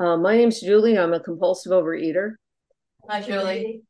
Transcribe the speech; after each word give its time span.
Uh, 0.00 0.16
my 0.16 0.36
name's 0.36 0.60
Julie. 0.60 0.98
I'm 0.98 1.12
a 1.14 1.20
compulsive 1.20 1.70
overeater. 1.70 2.32
Hi, 3.08 3.20
Julie. 3.20 3.82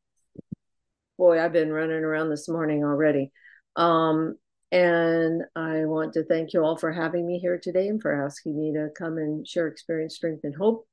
Boy, 1.17 1.41
I've 1.41 1.53
been 1.53 1.71
running 1.71 2.03
around 2.03 2.29
this 2.29 2.47
morning 2.47 2.83
already. 2.83 3.31
Um, 3.75 4.35
and 4.71 5.43
I 5.55 5.85
want 5.85 6.13
to 6.13 6.23
thank 6.23 6.53
you 6.53 6.63
all 6.63 6.77
for 6.77 6.91
having 6.91 7.25
me 7.25 7.39
here 7.39 7.57
today 7.57 7.87
and 7.87 7.99
for 7.99 8.23
asking 8.23 8.59
me 8.59 8.73
to 8.73 8.89
come 8.95 9.17
and 9.17 9.47
share 9.47 9.67
experience, 9.67 10.15
strength, 10.15 10.41
and 10.43 10.55
hope. 10.55 10.87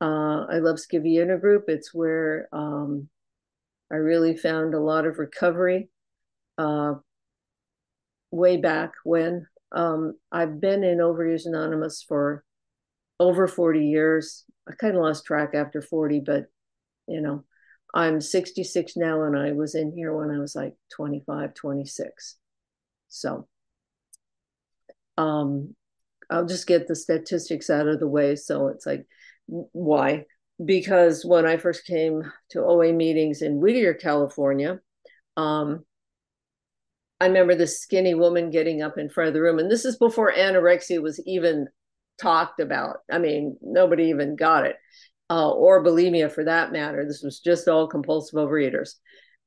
Uh, 0.00 0.46
I 0.50 0.58
love 0.58 0.76
Skiviana 0.76 1.40
Group. 1.40 1.66
It's 1.68 1.94
where 1.94 2.48
um, 2.52 3.08
I 3.92 3.96
really 3.96 4.36
found 4.36 4.74
a 4.74 4.80
lot 4.80 5.06
of 5.06 5.18
recovery 5.18 5.90
uh, 6.58 6.94
way 8.32 8.56
back 8.56 8.92
when. 9.04 9.46
Um, 9.70 10.14
I've 10.32 10.60
been 10.60 10.82
in 10.82 10.98
Overeaters 10.98 11.46
Anonymous 11.46 12.02
for 12.02 12.42
over 13.20 13.46
40 13.46 13.86
years. 13.86 14.44
I 14.68 14.72
kind 14.72 14.96
of 14.96 15.02
lost 15.02 15.26
track 15.26 15.50
after 15.54 15.80
40, 15.80 16.20
but 16.20 16.46
you 17.06 17.20
know, 17.20 17.44
I'm 17.94 18.20
66 18.20 18.96
now 18.96 19.22
and 19.22 19.36
I 19.36 19.52
was 19.52 19.74
in 19.74 19.92
here 19.92 20.16
when 20.16 20.30
I 20.30 20.38
was 20.38 20.56
like 20.56 20.74
25, 20.96 21.54
26. 21.54 22.36
So 23.08 23.46
um 25.18 25.74
I'll 26.30 26.46
just 26.46 26.66
get 26.66 26.86
the 26.86 26.94
statistics 26.94 27.68
out 27.70 27.88
of 27.88 27.98
the 27.98 28.08
way. 28.08 28.36
So 28.36 28.68
it's 28.68 28.86
like, 28.86 29.04
why? 29.46 30.26
Because 30.64 31.24
when 31.24 31.44
I 31.44 31.56
first 31.56 31.84
came 31.86 32.22
to 32.50 32.60
OA 32.60 32.92
meetings 32.92 33.42
in 33.42 33.60
Whittier, 33.60 33.94
California, 33.94 34.78
um, 35.36 35.84
I 37.20 37.26
remember 37.26 37.56
this 37.56 37.80
skinny 37.80 38.14
woman 38.14 38.50
getting 38.50 38.80
up 38.80 38.96
in 38.96 39.10
front 39.10 39.28
of 39.28 39.34
the 39.34 39.40
room, 39.40 39.58
and 39.58 39.68
this 39.68 39.84
is 39.84 39.96
before 39.96 40.32
anorexia 40.32 41.02
was 41.02 41.20
even 41.26 41.66
talked 42.20 42.60
about. 42.60 42.98
I 43.10 43.18
mean, 43.18 43.56
nobody 43.62 44.04
even 44.06 44.36
got 44.36 44.66
it, 44.66 44.76
uh, 45.30 45.50
or 45.50 45.84
bulimia 45.84 46.30
for 46.30 46.44
that 46.44 46.72
matter. 46.72 47.04
This 47.06 47.22
was 47.22 47.40
just 47.40 47.68
all 47.68 47.86
compulsive 47.86 48.38
overeaters 48.38 48.94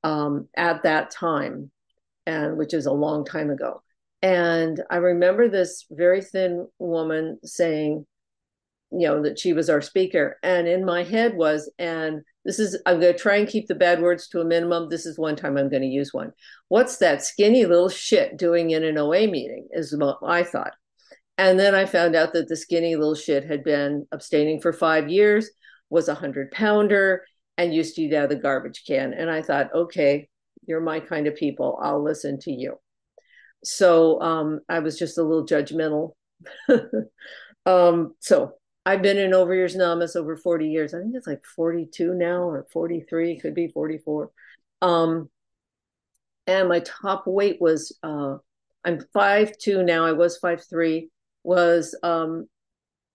um, 0.03 0.47
at 0.55 0.83
that 0.83 1.11
time, 1.11 1.71
and 2.25 2.57
which 2.57 2.73
is 2.73 2.85
a 2.85 2.91
long 2.91 3.25
time 3.25 3.49
ago. 3.49 3.81
And 4.21 4.81
I 4.89 4.97
remember 4.97 5.49
this 5.49 5.85
very 5.91 6.21
thin 6.21 6.67
woman 6.79 7.39
saying, 7.43 8.05
you 8.91 9.07
know, 9.07 9.23
that 9.23 9.37
she 9.37 9.51
was 9.51 9.69
our 9.69 9.81
speaker. 9.81 10.37
And 10.43 10.67
in 10.67 10.85
my 10.85 11.03
head 11.03 11.35
was, 11.35 11.69
and 11.77 12.21
this 12.45 12.59
is, 12.59 12.79
I'm 12.85 12.99
going 13.01 13.13
to 13.13 13.19
try 13.19 13.37
and 13.37 13.47
keep 13.47 13.67
the 13.67 13.75
bad 13.75 14.01
words 14.01 14.27
to 14.29 14.39
a 14.39 14.45
minimum. 14.45 14.89
This 14.89 15.05
is 15.05 15.17
one 15.17 15.35
time 15.35 15.57
I'm 15.57 15.69
going 15.69 15.81
to 15.81 15.87
use 15.87 16.13
one. 16.13 16.31
What's 16.69 16.97
that 16.97 17.23
skinny 17.23 17.65
little 17.65 17.89
shit 17.89 18.37
doing 18.37 18.71
in 18.71 18.83
an 18.83 18.97
OA 18.97 19.27
meeting? 19.27 19.67
Is 19.71 19.95
what 19.97 20.19
I 20.23 20.43
thought. 20.43 20.73
And 21.37 21.59
then 21.59 21.73
I 21.73 21.85
found 21.85 22.15
out 22.15 22.33
that 22.33 22.47
the 22.47 22.55
skinny 22.55 22.95
little 22.95 23.15
shit 23.15 23.43
had 23.43 23.63
been 23.63 24.07
abstaining 24.11 24.61
for 24.61 24.71
five 24.71 25.09
years, 25.09 25.49
was 25.89 26.07
a 26.07 26.15
hundred 26.15 26.51
pounder, 26.51 27.23
and 27.57 27.73
used 27.73 27.95
to 27.95 28.03
eat 28.03 28.13
out 28.13 28.25
of 28.25 28.29
the 28.29 28.35
garbage 28.35 28.83
can. 28.85 29.13
And 29.13 29.29
I 29.29 29.41
thought, 29.41 29.73
okay, 29.73 30.29
you're 30.65 30.81
my 30.81 30.99
kind 30.99 31.27
of 31.27 31.35
people. 31.35 31.79
I'll 31.81 32.03
listen 32.03 32.39
to 32.41 32.51
you. 32.51 32.79
So 33.63 34.21
um, 34.21 34.59
I 34.69 34.79
was 34.79 34.97
just 34.97 35.17
a 35.17 35.23
little 35.23 35.45
judgmental. 35.45 36.13
um, 37.65 38.13
so 38.19 38.53
I've 38.85 39.01
been 39.01 39.17
in 39.17 39.31
Overeaters 39.31 39.75
Anonymous 39.75 40.15
over 40.15 40.35
40 40.35 40.67
years. 40.67 40.93
I 40.93 40.99
think 40.99 41.15
it's 41.15 41.27
like 41.27 41.45
42 41.45 42.13
now 42.13 42.43
or 42.43 42.67
43, 42.71 43.39
could 43.39 43.55
be 43.55 43.69
44. 43.69 44.31
Um, 44.81 45.29
and 46.47 46.67
my 46.67 46.79
top 46.79 47.25
weight 47.25 47.61
was 47.61 47.97
uh, 48.03 48.37
I'm 48.83 48.99
five 49.13 49.57
two 49.57 49.83
now. 49.83 50.05
I 50.05 50.11
was 50.11 50.37
five 50.37 50.63
three 50.69 51.09
was 51.43 51.97
um, 52.03 52.47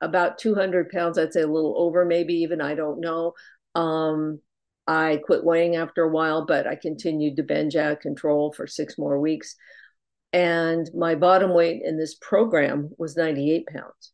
about 0.01 0.39
200 0.39 0.91
pounds. 0.91 1.19
I'd 1.19 1.33
say 1.33 1.43
a 1.43 1.47
little 1.47 1.75
over, 1.79 2.05
maybe 2.05 2.35
even, 2.35 2.61
I 2.61 2.75
don't 2.75 3.01
know. 3.01 3.33
Um, 3.75 4.41
I 4.87 5.21
quit 5.25 5.45
weighing 5.45 5.77
after 5.77 6.03
a 6.03 6.11
while, 6.11 6.47
but 6.47 6.67
I 6.67 6.75
continued 6.75 7.37
to 7.37 7.43
binge 7.43 7.77
out 7.77 7.93
of 7.93 8.01
control 8.01 8.53
for 8.53 8.67
six 8.67 8.97
more 8.97 9.21
weeks. 9.21 9.55
And 10.33 10.89
my 10.95 11.15
bottom 11.15 11.55
weight 11.55 11.83
in 11.85 11.99
this 11.99 12.17
program 12.21 12.91
was 12.99 13.17
98 13.17 13.67
pounds. 13.67 14.13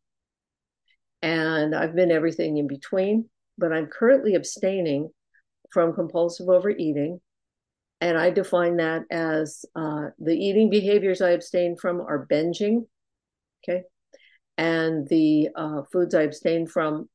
And 1.23 1.75
I've 1.75 1.95
been 1.95 2.11
everything 2.11 2.59
in 2.59 2.67
between, 2.67 3.29
but 3.57 3.73
I'm 3.73 3.87
currently 3.87 4.35
abstaining 4.35 5.11
from 5.73 5.95
compulsive 5.95 6.49
overeating. 6.49 7.21
And 8.01 8.19
I 8.19 8.31
define 8.31 8.77
that 8.77 9.03
as 9.11 9.65
uh, 9.75 10.09
the 10.19 10.35
eating 10.35 10.71
behaviors 10.71 11.23
I 11.23 11.31
abstain 11.31 11.77
from 11.77 12.01
are 12.01 12.27
binging. 12.31 12.87
Okay 13.63 13.85
and 14.57 15.09
the 15.09 15.49
uh, 15.57 15.83
foods 15.93 16.15
I 16.15 16.23
abstain 16.23 16.67
from 16.67 17.09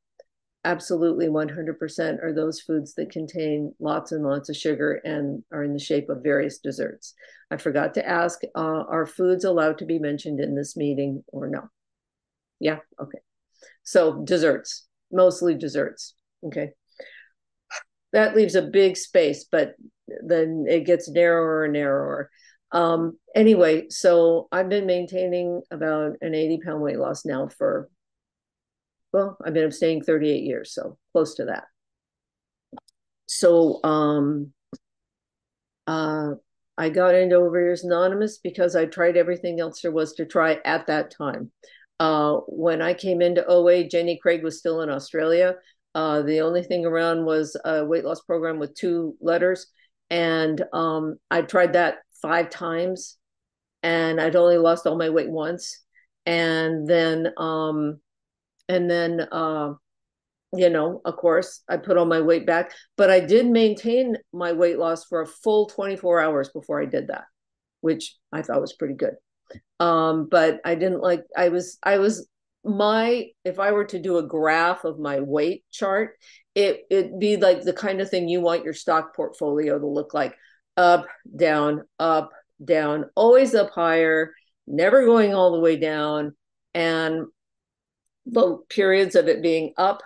absolutely 0.65 1.27
100% 1.27 2.23
are 2.23 2.33
those 2.33 2.59
foods 2.59 2.93
that 2.95 3.11
contain 3.11 3.73
lots 3.79 4.11
and 4.11 4.25
lots 4.25 4.49
of 4.49 4.57
sugar 4.57 4.95
and 5.05 5.43
are 5.51 5.63
in 5.63 5.73
the 5.73 5.79
shape 5.79 6.09
of 6.09 6.21
various 6.21 6.57
desserts. 6.57 7.13
I 7.49 7.57
forgot 7.57 7.93
to 7.93 8.07
ask 8.07 8.41
uh, 8.55 8.59
are 8.59 9.05
foods 9.05 9.45
allowed 9.45 9.77
to 9.79 9.85
be 9.85 9.99
mentioned 9.99 10.39
in 10.39 10.55
this 10.55 10.75
meeting 10.75 11.23
or 11.27 11.47
no? 11.47 11.69
Yeah, 12.59 12.79
okay. 13.01 13.19
So 13.83 14.23
desserts, 14.23 14.85
mostly 15.11 15.55
desserts. 15.55 16.13
Okay. 16.45 16.71
That 18.11 18.35
leaves 18.35 18.55
a 18.55 18.63
big 18.63 18.97
space, 18.97 19.45
but 19.49 19.75
then 20.23 20.65
it 20.67 20.85
gets 20.85 21.09
narrower 21.09 21.65
and 21.65 21.73
narrower. 21.73 22.29
Um, 22.71 23.17
anyway, 23.35 23.89
so 23.89 24.47
I've 24.51 24.69
been 24.69 24.85
maintaining 24.85 25.61
about 25.71 26.17
an 26.21 26.35
80 26.35 26.59
pound 26.63 26.81
weight 26.81 26.99
loss 26.99 27.25
now 27.25 27.47
for, 27.47 27.89
well, 29.11 29.37
I've 29.43 29.53
been 29.53 29.65
abstaining 29.65 30.03
38 30.03 30.43
years, 30.43 30.73
so 30.73 30.97
close 31.11 31.35
to 31.35 31.45
that. 31.45 31.65
So 33.25 33.79
um, 33.83 34.53
uh, 35.87 36.31
I 36.77 36.89
got 36.89 37.15
into 37.15 37.35
Overeaters 37.35 37.83
Anonymous 37.83 38.37
because 38.37 38.75
I 38.75 38.85
tried 38.85 39.17
everything 39.17 39.59
else 39.59 39.81
there 39.81 39.91
was 39.91 40.13
to 40.13 40.25
try 40.25 40.59
at 40.63 40.87
that 40.87 41.13
time. 41.15 41.51
Uh, 41.99 42.37
when 42.47 42.81
I 42.81 42.93
came 42.93 43.21
into 43.21 43.45
OA, 43.45 43.83
Jenny 43.83 44.17
Craig 44.21 44.43
was 44.43 44.59
still 44.59 44.81
in 44.81 44.89
Australia. 44.89 45.55
Uh, 45.93 46.21
the 46.21 46.41
only 46.41 46.63
thing 46.63 46.85
around 46.85 47.25
was 47.25 47.57
a 47.65 47.83
weight 47.83 48.05
loss 48.05 48.21
program 48.21 48.59
with 48.59 48.75
two 48.75 49.15
letters. 49.19 49.67
And 50.09 50.63
um, 50.71 51.17
I 51.29 51.41
tried 51.41 51.73
that 51.73 51.97
five 52.21 52.49
times 52.49 53.17
and 53.83 54.19
I'd 54.19 54.35
only 54.35 54.57
lost 54.57 54.85
all 54.85 54.97
my 54.97 55.09
weight 55.09 55.29
once. 55.29 55.81
And 56.25 56.87
then, 56.87 57.31
um, 57.37 57.99
and 58.67 58.89
then, 58.89 59.21
uh, 59.31 59.73
you 60.53 60.69
know, 60.69 61.01
of 61.05 61.15
course, 61.15 61.61
I 61.69 61.77
put 61.77 61.97
all 61.97 62.05
my 62.05 62.21
weight 62.21 62.45
back, 62.45 62.71
but 62.97 63.09
I 63.09 63.19
did 63.19 63.45
maintain 63.45 64.17
my 64.33 64.51
weight 64.51 64.79
loss 64.79 65.05
for 65.05 65.21
a 65.21 65.27
full 65.27 65.67
24 65.67 66.19
hours 66.19 66.49
before 66.49 66.81
I 66.81 66.85
did 66.85 67.07
that, 67.07 67.25
which 67.81 68.15
I 68.31 68.41
thought 68.41 68.61
was 68.61 68.73
pretty 68.73 68.95
good. 68.95 69.15
Um, 69.79 70.27
but 70.29 70.59
I 70.65 70.75
didn't 70.75 71.01
like, 71.01 71.23
I 71.35 71.49
was, 71.49 71.77
I 71.83 71.97
was, 71.97 72.27
my, 72.63 73.27
if 73.45 73.59
I 73.59 73.71
were 73.71 73.85
to 73.85 73.99
do 73.99 74.17
a 74.17 74.27
graph 74.27 74.83
of 74.83 74.99
my 74.99 75.21
weight 75.21 75.63
chart, 75.71 76.15
it, 76.55 76.81
it'd 76.89 77.19
be 77.19 77.37
like 77.37 77.61
the 77.61 77.73
kind 77.73 78.01
of 78.01 78.09
thing 78.09 78.27
you 78.27 78.41
want 78.41 78.65
your 78.65 78.73
stock 78.73 79.15
portfolio 79.15 79.79
to 79.79 79.87
look 79.87 80.13
like 80.13 80.35
up, 80.79 81.07
down, 81.35 81.83
up, 81.99 82.31
down, 82.63 83.05
always 83.13 83.53
up 83.53 83.69
higher, 83.71 84.33
never 84.65 85.05
going 85.05 85.33
all 85.33 85.51
the 85.51 85.59
way 85.59 85.75
down. 85.75 86.35
And 86.73 87.25
the 88.25 88.59
periods 88.69 89.15
of 89.15 89.27
it 89.27 89.41
being 89.41 89.73
up 89.77 90.01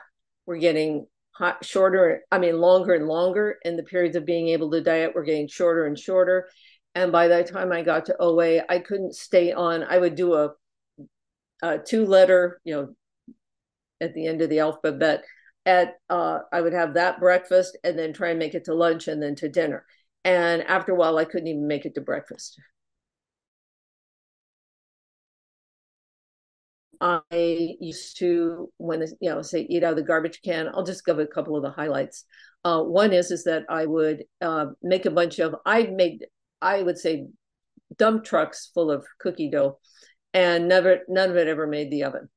were 0.47 0.57
getting 0.57 1.05
hot, 1.31 1.63
shorter, 1.63 2.23
I 2.31 2.39
mean, 2.39 2.59
longer 2.59 2.95
and 2.95 3.07
longer. 3.07 3.59
And 3.63 3.77
the 3.77 3.83
periods 3.83 4.15
of 4.15 4.25
being 4.25 4.47
able 4.47 4.71
to 4.71 4.81
diet 4.81 5.13
were 5.13 5.23
getting 5.23 5.47
shorter 5.47 5.85
and 5.85 5.97
shorter. 5.97 6.49
And 6.95 7.11
by 7.11 7.27
the 7.27 7.43
time 7.43 7.71
I 7.71 7.83
got 7.83 8.07
to 8.07 8.17
OA, 8.19 8.61
I 8.67 8.79
couldn't 8.79 9.15
stay 9.15 9.51
on. 9.51 9.83
I 9.83 9.99
would 9.99 10.15
do 10.15 10.33
a, 10.33 10.53
a 11.61 11.77
two 11.77 12.07
letter, 12.07 12.59
you 12.63 12.73
know, 12.73 12.95
at 14.01 14.15
the 14.15 14.25
end 14.25 14.41
of 14.41 14.49
the 14.49 14.59
alphabet. 14.59 15.23
At 15.67 15.93
uh, 16.09 16.39
I 16.51 16.61
would 16.61 16.73
have 16.73 16.95
that 16.95 17.19
breakfast 17.19 17.77
and 17.83 17.97
then 17.97 18.11
try 18.11 18.31
and 18.31 18.39
make 18.39 18.55
it 18.55 18.65
to 18.65 18.73
lunch 18.73 19.07
and 19.07 19.21
then 19.21 19.35
to 19.35 19.49
dinner. 19.49 19.85
And 20.25 20.61
after 20.63 20.93
a 20.93 20.95
while, 20.95 21.17
I 21.17 21.25
couldn't 21.25 21.47
even 21.47 21.67
make 21.67 21.85
it 21.85 21.95
to 21.95 22.01
breakfast. 22.01 22.59
I 27.01 27.75
used 27.81 28.17
to, 28.19 28.71
when 28.77 29.01
you 29.19 29.29
know, 29.29 29.41
say 29.41 29.67
eat 29.69 29.83
out 29.83 29.91
of 29.91 29.97
the 29.97 30.03
garbage 30.03 30.41
can. 30.41 30.69
I'll 30.69 30.85
just 30.85 31.05
give 31.05 31.19
a 31.19 31.27
couple 31.27 31.57
of 31.57 31.63
the 31.63 31.71
highlights. 31.71 32.23
Uh, 32.63 32.81
one 32.81 33.11
is 33.11 33.29
is 33.29 33.43
that 33.43 33.63
I 33.67 33.85
would 33.85 34.23
uh, 34.39 34.67
make 34.81 35.05
a 35.05 35.11
bunch 35.11 35.39
of. 35.39 35.55
I 35.65 35.83
made, 35.83 36.25
I 36.61 36.81
would 36.81 36.97
say, 36.97 37.27
dump 37.97 38.23
trucks 38.23 38.71
full 38.73 38.89
of 38.89 39.05
cookie 39.19 39.49
dough, 39.49 39.79
and 40.33 40.69
never, 40.69 40.99
none 41.09 41.29
of 41.29 41.35
it 41.35 41.49
ever 41.49 41.67
made 41.67 41.91
the 41.91 42.03
oven. 42.03 42.29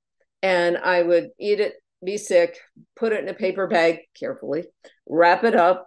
And 0.42 0.76
I 0.76 1.02
would 1.02 1.28
eat 1.38 1.60
it, 1.60 1.74
be 2.04 2.18
sick, 2.18 2.58
put 2.96 3.12
it 3.12 3.22
in 3.22 3.28
a 3.28 3.34
paper 3.34 3.68
bag 3.68 4.00
carefully, 4.18 4.64
wrap 5.08 5.44
it 5.44 5.54
up, 5.54 5.86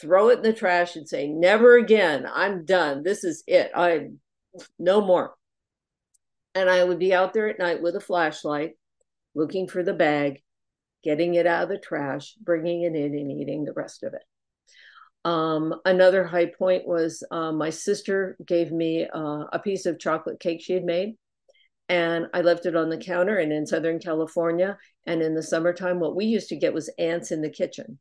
throw 0.00 0.28
it 0.28 0.38
in 0.38 0.42
the 0.42 0.52
trash 0.52 0.96
and 0.96 1.08
say, 1.08 1.28
never 1.28 1.76
again. 1.76 2.26
I'm 2.32 2.64
done. 2.64 3.02
This 3.02 3.24
is 3.24 3.42
it. 3.46 3.70
I 3.74 4.08
no 4.78 5.00
more. 5.00 5.34
And 6.54 6.70
I 6.70 6.82
would 6.82 6.98
be 6.98 7.12
out 7.12 7.34
there 7.34 7.48
at 7.48 7.58
night 7.58 7.82
with 7.82 7.96
a 7.96 8.00
flashlight 8.00 8.72
looking 9.34 9.68
for 9.68 9.82
the 9.82 9.92
bag, 9.92 10.42
getting 11.04 11.34
it 11.34 11.46
out 11.46 11.64
of 11.64 11.68
the 11.68 11.78
trash, 11.78 12.34
bringing 12.40 12.82
it 12.82 12.94
in, 12.94 13.14
and 13.14 13.30
eating 13.30 13.64
the 13.64 13.74
rest 13.74 14.02
of 14.02 14.14
it. 14.14 14.22
Um, 15.26 15.74
another 15.84 16.24
high 16.24 16.46
point 16.46 16.86
was 16.86 17.22
uh, 17.30 17.52
my 17.52 17.70
sister 17.70 18.36
gave 18.46 18.72
me 18.72 19.06
uh, 19.12 19.44
a 19.52 19.60
piece 19.62 19.84
of 19.84 19.98
chocolate 19.98 20.40
cake 20.40 20.62
she 20.62 20.72
had 20.72 20.84
made, 20.84 21.16
and 21.88 22.26
I 22.32 22.40
left 22.40 22.64
it 22.64 22.76
on 22.76 22.88
the 22.88 22.96
counter. 22.96 23.36
And 23.36 23.52
in 23.52 23.66
Southern 23.66 23.98
California, 23.98 24.78
and 25.04 25.20
in 25.20 25.34
the 25.34 25.42
summertime, 25.42 26.00
what 26.00 26.16
we 26.16 26.24
used 26.24 26.48
to 26.50 26.56
get 26.56 26.72
was 26.72 26.90
ants 26.98 27.30
in 27.30 27.42
the 27.42 27.50
kitchen. 27.50 27.98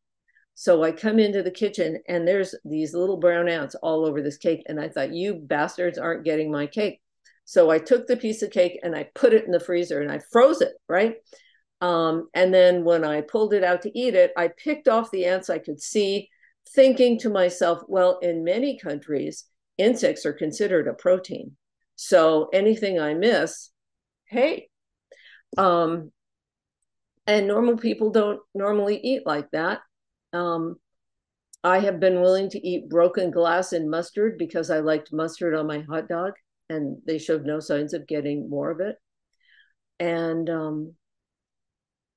So 0.55 0.83
I 0.83 0.91
come 0.91 1.19
into 1.19 1.43
the 1.43 1.51
kitchen, 1.51 1.99
and 2.07 2.27
there's 2.27 2.55
these 2.63 2.93
little 2.93 3.17
brown 3.17 3.49
ants 3.49 3.75
all 3.75 4.05
over 4.05 4.21
this 4.21 4.37
cake. 4.37 4.63
And 4.67 4.79
I 4.79 4.87
thought, 4.87 5.13
you 5.13 5.35
bastards 5.35 5.97
aren't 5.97 6.23
getting 6.23 6.49
my 6.49 6.65
cake. 6.65 7.01
So 7.43 7.69
I 7.69 7.77
took 7.77 8.07
the 8.07 8.17
piece 8.17 8.41
of 8.41 8.49
cake 8.49 8.79
and 8.81 8.95
I 8.95 9.07
put 9.13 9.33
it 9.33 9.45
in 9.45 9.51
the 9.51 9.59
freezer 9.59 10.01
and 10.01 10.11
I 10.11 10.19
froze 10.31 10.61
it, 10.61 10.73
right? 10.89 11.17
Um, 11.79 12.29
and 12.33 12.51
then 12.51 12.83
when 12.83 13.03
I 13.05 13.21
pulled 13.21 13.53
it 13.53 13.63
out 13.63 13.83
to 13.83 13.97
eat 13.97 14.15
it, 14.15 14.31
I 14.35 14.47
picked 14.47 14.87
off 14.87 15.11
the 15.11 15.25
ants 15.25 15.49
I 15.49 15.59
could 15.59 15.79
see 15.79 16.29
thinking 16.69 17.19
to 17.19 17.29
myself, 17.29 17.83
well, 17.87 18.17
in 18.19 18.43
many 18.43 18.79
countries, 18.79 19.45
insects 19.77 20.25
are 20.25 20.33
considered 20.33 20.87
a 20.87 20.93
protein. 20.93 21.55
So 21.95 22.49
anything 22.51 22.99
I 22.99 23.13
miss, 23.13 23.69
hey. 24.25 24.69
Um, 25.57 26.11
and 27.27 27.47
normal 27.47 27.77
people 27.77 28.09
don't 28.09 28.39
normally 28.55 28.99
eat 29.03 29.25
like 29.25 29.51
that. 29.51 29.81
Um, 30.35 30.75
I 31.63 31.79
have 31.79 31.99
been 31.99 32.21
willing 32.21 32.49
to 32.51 32.67
eat 32.67 32.89
broken 32.89 33.31
glass 33.31 33.73
and 33.73 33.89
mustard 33.89 34.37
because 34.37 34.69
I 34.69 34.79
liked 34.79 35.11
mustard 35.11 35.55
on 35.55 35.65
my 35.65 35.79
hot 35.79 36.07
dog, 36.07 36.33
and 36.69 36.97
they 37.07 37.17
showed 37.17 37.45
no 37.45 37.59
signs 37.59 37.93
of 37.93 38.07
getting 38.07 38.49
more 38.49 38.69
of 38.69 38.79
it. 38.81 38.97
And 39.99 40.49
um, 40.49 40.93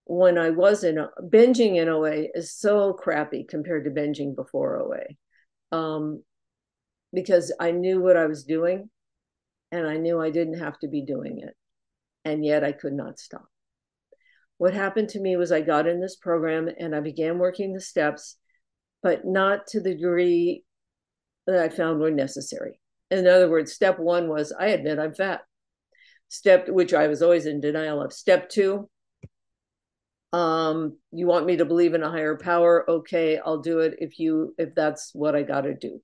when 0.04 0.38
I 0.38 0.50
was 0.50 0.84
in 0.84 0.98
binging 1.22 1.76
in 1.76 1.88
OA 1.88 2.28
is 2.34 2.52
so 2.52 2.94
crappy 2.94 3.44
compared 3.44 3.84
to 3.84 3.90
binging 3.90 4.34
before 4.34 4.78
OA. 4.78 5.76
Um, 5.76 6.22
because 7.12 7.54
I 7.60 7.70
knew 7.70 8.00
what 8.00 8.16
I 8.16 8.26
was 8.26 8.44
doing 8.44 8.90
and 9.70 9.86
I 9.86 9.98
knew 9.98 10.20
I 10.20 10.30
didn't 10.30 10.58
have 10.58 10.78
to 10.80 10.88
be 10.88 11.02
doing 11.02 11.40
it. 11.40 11.54
And 12.24 12.44
yet 12.44 12.64
I 12.64 12.72
could 12.72 12.94
not 12.94 13.18
stop. 13.18 13.48
What 14.58 14.74
happened 14.74 15.08
to 15.10 15.20
me 15.20 15.36
was 15.36 15.50
I 15.50 15.60
got 15.60 15.86
in 15.86 16.00
this 16.00 16.16
program 16.16 16.68
and 16.78 16.94
I 16.94 17.00
began 17.00 17.38
working 17.38 17.72
the 17.72 17.80
steps, 17.80 18.36
but 19.02 19.24
not 19.24 19.66
to 19.68 19.80
the 19.80 19.94
degree 19.94 20.64
that 21.46 21.58
I 21.58 21.68
found 21.68 22.00
were 22.00 22.10
necessary. 22.10 22.80
In 23.10 23.26
other 23.26 23.48
words, 23.48 23.72
step 23.72 23.98
one 23.98 24.28
was 24.28 24.52
I 24.52 24.66
admit 24.66 24.98
I'm 24.98 25.14
fat. 25.14 25.40
Step, 26.28 26.68
which 26.68 26.92
I 26.92 27.06
was 27.06 27.22
always 27.22 27.46
in 27.46 27.60
denial 27.60 28.02
of. 28.02 28.12
Step 28.12 28.50
two, 28.50 28.90
um 30.32 30.96
you 31.10 31.26
want 31.26 31.46
me 31.46 31.56
to 31.56 31.64
believe 31.64 31.94
in 31.94 32.02
a 32.02 32.10
higher 32.10 32.36
power 32.36 32.88
okay 32.88 33.38
i'll 33.38 33.62
do 33.62 33.78
it 33.78 33.94
if 33.98 34.18
you 34.18 34.54
if 34.58 34.74
that's 34.74 35.10
what 35.14 35.34
i 35.34 35.42
got 35.42 35.62
to 35.62 35.74
do 35.74 36.02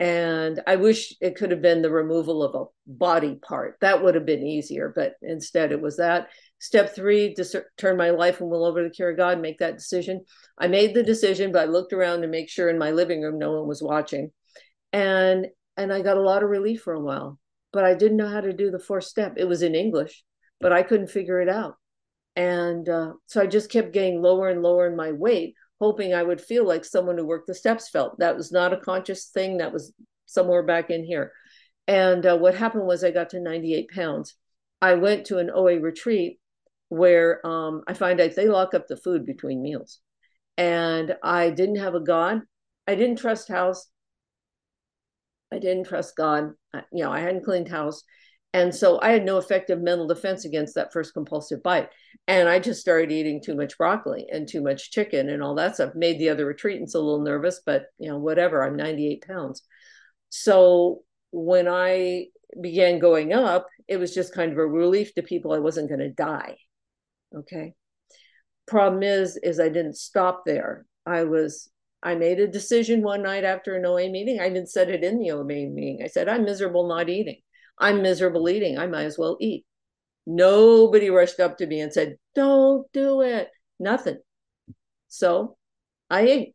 and 0.00 0.62
i 0.66 0.76
wish 0.76 1.14
it 1.20 1.36
could 1.36 1.50
have 1.50 1.60
been 1.60 1.82
the 1.82 1.90
removal 1.90 2.42
of 2.42 2.54
a 2.54 2.64
body 2.90 3.34
part 3.34 3.76
that 3.82 4.02
would 4.02 4.14
have 4.14 4.24
been 4.24 4.42
easier 4.46 4.90
but 4.94 5.16
instead 5.20 5.72
it 5.72 5.80
was 5.80 5.98
that 5.98 6.28
step 6.62 6.94
three 6.94 7.34
dis- 7.34 7.56
turn 7.76 7.96
my 7.96 8.10
life 8.10 8.40
and 8.40 8.48
will 8.48 8.64
over 8.64 8.82
to 8.82 8.88
the 8.88 8.94
care 8.94 9.10
of 9.10 9.16
god 9.16 9.40
make 9.40 9.58
that 9.58 9.76
decision 9.76 10.24
i 10.58 10.66
made 10.66 10.94
the 10.94 11.02
decision 11.02 11.52
but 11.52 11.62
i 11.62 11.64
looked 11.64 11.92
around 11.92 12.22
to 12.22 12.28
make 12.28 12.48
sure 12.48 12.68
in 12.68 12.78
my 12.78 12.90
living 12.90 13.20
room 13.20 13.38
no 13.38 13.52
one 13.52 13.68
was 13.68 13.82
watching 13.82 14.30
and 14.92 15.46
and 15.76 15.92
i 15.92 16.00
got 16.00 16.16
a 16.16 16.22
lot 16.22 16.42
of 16.42 16.48
relief 16.48 16.82
for 16.82 16.94
a 16.94 17.00
while 17.00 17.38
but 17.72 17.84
i 17.84 17.94
didn't 17.94 18.16
know 18.16 18.28
how 18.28 18.40
to 18.40 18.52
do 18.52 18.70
the 18.70 18.78
fourth 18.78 19.04
step 19.04 19.34
it 19.36 19.44
was 19.44 19.62
in 19.62 19.74
english 19.74 20.24
but 20.60 20.72
i 20.72 20.82
couldn't 20.82 21.10
figure 21.10 21.40
it 21.40 21.48
out 21.48 21.76
and 22.36 22.88
uh, 22.88 23.12
so 23.26 23.42
I 23.42 23.46
just 23.46 23.70
kept 23.70 23.92
getting 23.92 24.22
lower 24.22 24.48
and 24.48 24.62
lower 24.62 24.86
in 24.86 24.96
my 24.96 25.12
weight, 25.12 25.54
hoping 25.80 26.14
I 26.14 26.22
would 26.22 26.40
feel 26.40 26.66
like 26.66 26.84
someone 26.84 27.18
who 27.18 27.26
worked 27.26 27.46
the 27.46 27.54
steps 27.54 27.90
felt. 27.90 28.18
That 28.18 28.36
was 28.36 28.52
not 28.52 28.72
a 28.72 28.78
conscious 28.78 29.26
thing, 29.26 29.58
that 29.58 29.72
was 29.72 29.92
somewhere 30.26 30.62
back 30.62 30.90
in 30.90 31.04
here. 31.04 31.32
And 31.86 32.24
uh, 32.24 32.38
what 32.38 32.54
happened 32.54 32.86
was 32.86 33.04
I 33.04 33.10
got 33.10 33.30
to 33.30 33.40
98 33.40 33.90
pounds. 33.90 34.34
I 34.80 34.94
went 34.94 35.26
to 35.26 35.38
an 35.38 35.50
OA 35.50 35.78
retreat 35.78 36.40
where 36.92 37.44
um, 37.46 37.82
I 37.88 37.94
find 37.94 38.20
out 38.20 38.34
they 38.36 38.48
lock 38.48 38.74
up 38.74 38.86
the 38.86 38.98
food 38.98 39.24
between 39.24 39.62
meals. 39.62 40.00
And 40.58 41.16
I 41.22 41.48
didn't 41.48 41.76
have 41.76 41.94
a 41.94 42.00
God. 42.00 42.42
I 42.86 42.96
didn't 42.96 43.16
trust 43.16 43.48
house. 43.48 43.88
I 45.50 45.58
didn't 45.58 45.86
trust 45.86 46.16
God. 46.16 46.50
You 46.92 47.04
know, 47.04 47.10
I 47.10 47.20
hadn't 47.20 47.46
cleaned 47.46 47.68
house. 47.68 48.02
And 48.52 48.74
so 48.74 49.00
I 49.00 49.08
had 49.08 49.24
no 49.24 49.38
effective 49.38 49.80
mental 49.80 50.06
defense 50.06 50.44
against 50.44 50.74
that 50.74 50.92
first 50.92 51.14
compulsive 51.14 51.62
bite. 51.62 51.88
And 52.28 52.46
I 52.46 52.58
just 52.58 52.82
started 52.82 53.10
eating 53.10 53.40
too 53.42 53.56
much 53.56 53.78
broccoli 53.78 54.26
and 54.30 54.46
too 54.46 54.60
much 54.60 54.90
chicken 54.90 55.30
and 55.30 55.42
all 55.42 55.54
that 55.54 55.76
stuff. 55.76 55.94
Made 55.94 56.18
the 56.18 56.28
other 56.28 56.44
retreatants 56.44 56.94
a 56.94 56.98
little 56.98 57.22
nervous, 57.22 57.62
but 57.64 57.86
you 57.98 58.10
know, 58.10 58.18
whatever. 58.18 58.62
I'm 58.62 58.76
98 58.76 59.26
pounds. 59.26 59.62
So 60.28 61.04
when 61.30 61.68
I 61.68 62.26
began 62.60 62.98
going 62.98 63.32
up, 63.32 63.66
it 63.88 63.96
was 63.96 64.12
just 64.12 64.34
kind 64.34 64.52
of 64.52 64.58
a 64.58 64.66
relief 64.66 65.14
to 65.14 65.22
people 65.22 65.54
I 65.54 65.58
wasn't 65.58 65.88
going 65.88 66.00
to 66.00 66.10
die. 66.10 66.58
Okay. 67.34 67.74
Problem 68.66 69.02
is, 69.02 69.38
is 69.42 69.58
I 69.58 69.68
didn't 69.68 69.96
stop 69.96 70.44
there. 70.46 70.86
I 71.04 71.24
was 71.24 71.70
I 72.02 72.14
made 72.16 72.40
a 72.40 72.48
decision 72.48 73.02
one 73.02 73.22
night 73.22 73.44
after 73.44 73.76
an 73.76 73.86
OA 73.86 74.08
meeting. 74.08 74.40
I 74.40 74.48
even 74.50 74.66
said 74.66 74.90
it 74.90 75.04
in 75.04 75.18
the 75.18 75.30
OA 75.30 75.44
meeting. 75.44 76.00
I 76.02 76.08
said, 76.08 76.28
I'm 76.28 76.44
miserable 76.44 76.88
not 76.88 77.08
eating. 77.08 77.40
I'm 77.78 78.02
miserable 78.02 78.48
eating. 78.48 78.76
I 78.78 78.86
might 78.86 79.04
as 79.04 79.18
well 79.18 79.36
eat. 79.40 79.64
Nobody 80.26 81.10
rushed 81.10 81.40
up 81.40 81.58
to 81.58 81.66
me 81.66 81.80
and 81.80 81.92
said, 81.92 82.16
Don't 82.34 82.90
do 82.92 83.22
it. 83.22 83.50
Nothing. 83.78 84.18
So 85.08 85.56
I 86.10 86.22
ate 86.22 86.54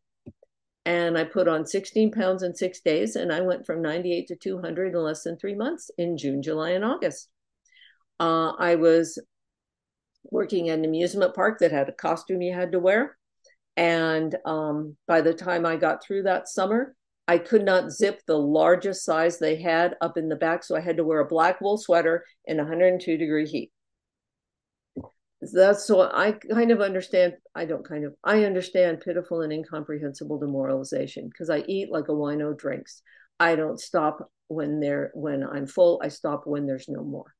and 0.84 1.18
I 1.18 1.24
put 1.24 1.48
on 1.48 1.66
16 1.66 2.12
pounds 2.12 2.42
in 2.42 2.54
six 2.54 2.80
days 2.80 3.16
and 3.16 3.32
I 3.32 3.40
went 3.40 3.66
from 3.66 3.82
98 3.82 4.28
to 4.28 4.36
200 4.36 4.94
in 4.94 5.02
less 5.02 5.22
than 5.22 5.36
three 5.36 5.54
months 5.54 5.90
in 5.98 6.16
June, 6.16 6.42
July, 6.42 6.70
and 6.70 6.84
August. 6.84 7.28
Uh, 8.18 8.52
I 8.58 8.76
was 8.76 9.18
working 10.30 10.68
at 10.68 10.78
an 10.78 10.84
amusement 10.84 11.34
park 11.34 11.58
that 11.58 11.72
had 11.72 11.88
a 11.88 11.92
costume 11.92 12.42
you 12.42 12.52
had 12.52 12.72
to 12.72 12.78
wear. 12.78 13.16
And 13.76 14.34
um, 14.44 14.96
by 15.06 15.20
the 15.20 15.34
time 15.34 15.64
I 15.64 15.76
got 15.76 16.02
through 16.02 16.24
that 16.24 16.48
summer, 16.48 16.94
I 17.28 17.36
could 17.36 17.62
not 17.62 17.92
zip 17.92 18.22
the 18.26 18.38
largest 18.38 19.04
size 19.04 19.38
they 19.38 19.56
had 19.56 19.96
up 20.00 20.16
in 20.16 20.30
the 20.30 20.36
back, 20.36 20.64
so 20.64 20.74
I 20.74 20.80
had 20.80 20.96
to 20.96 21.04
wear 21.04 21.20
a 21.20 21.28
black 21.28 21.60
wool 21.60 21.76
sweater 21.76 22.24
in 22.46 22.56
102 22.56 23.18
degree 23.18 23.46
heat. 23.46 23.70
That's 25.40 25.84
so 25.84 26.00
I 26.00 26.32
kind 26.32 26.70
of 26.70 26.80
understand. 26.80 27.34
I 27.54 27.66
don't 27.66 27.86
kind 27.86 28.04
of 28.04 28.14
I 28.24 28.44
understand 28.44 29.02
pitiful 29.02 29.42
and 29.42 29.52
incomprehensible 29.52 30.38
demoralization 30.38 31.28
because 31.28 31.50
I 31.50 31.58
eat 31.68 31.92
like 31.92 32.08
a 32.08 32.12
wino 32.12 32.56
drinks. 32.56 33.02
I 33.38 33.54
don't 33.54 33.78
stop 33.78 34.32
when 34.48 34.80
they're 34.80 35.12
when 35.14 35.44
I'm 35.44 35.66
full. 35.66 36.00
I 36.02 36.08
stop 36.08 36.46
when 36.46 36.66
there's 36.66 36.88
no 36.88 37.04
more, 37.04 37.34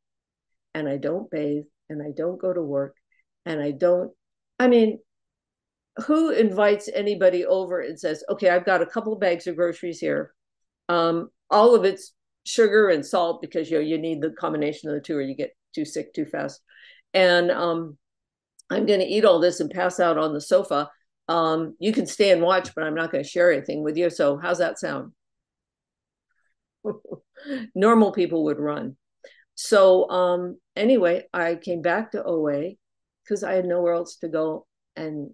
and 0.74 0.86
I 0.86 0.98
don't 0.98 1.30
bathe 1.30 1.64
and 1.88 2.02
I 2.02 2.12
don't 2.16 2.40
go 2.40 2.52
to 2.52 2.62
work, 2.62 2.96
and 3.46 3.60
I 3.60 3.72
don't. 3.72 4.12
I 4.58 4.68
mean, 4.68 4.98
who 6.06 6.30
invites 6.30 6.88
anybody 6.94 7.44
over 7.44 7.80
and 7.80 7.98
says, 7.98 8.22
okay, 8.28 8.50
I've 8.50 8.64
got 8.64 8.82
a 8.82 8.86
couple 8.86 9.12
of 9.12 9.20
bags 9.20 9.46
of 9.46 9.56
groceries 9.56 9.98
here. 9.98 10.32
Um, 10.88 11.30
all 11.50 11.74
of 11.74 11.84
it's 11.84 12.12
sugar 12.44 12.88
and 12.88 13.04
salt 13.04 13.42
because 13.42 13.70
you 13.70 13.78
know 13.78 13.84
you 13.84 13.98
need 13.98 14.22
the 14.22 14.30
combination 14.30 14.88
of 14.88 14.94
the 14.94 15.00
two 15.00 15.16
or 15.16 15.22
you 15.22 15.34
get 15.34 15.56
too 15.74 15.84
sick 15.84 16.14
too 16.14 16.24
fast. 16.24 16.60
And 17.14 17.50
um, 17.50 17.98
I'm 18.70 18.86
going 18.86 19.00
to 19.00 19.06
eat 19.06 19.24
all 19.24 19.40
this 19.40 19.60
and 19.60 19.70
pass 19.70 19.98
out 19.98 20.18
on 20.18 20.34
the 20.34 20.40
sofa. 20.40 20.90
Um, 21.28 21.74
you 21.78 21.92
can 21.92 22.06
stay 22.06 22.30
and 22.30 22.42
watch, 22.42 22.74
but 22.74 22.84
I'm 22.84 22.94
not 22.94 23.10
going 23.10 23.22
to 23.22 23.28
share 23.28 23.52
anything 23.52 23.82
with 23.82 23.96
you. 23.96 24.08
So 24.08 24.38
how's 24.38 24.58
that 24.58 24.78
sound? 24.78 25.12
Normal 27.74 28.12
people 28.12 28.44
would 28.44 28.58
run. 28.58 28.96
So 29.54 30.08
um, 30.08 30.58
anyway, 30.78 31.24
I 31.32 31.56
came 31.56 31.82
back 31.82 32.12
to 32.12 32.24
OA 32.24 32.72
because 33.24 33.42
I 33.42 33.52
had 33.52 33.66
nowhere 33.66 33.94
else 33.94 34.16
to 34.16 34.28
go 34.28 34.66
and 34.96 35.30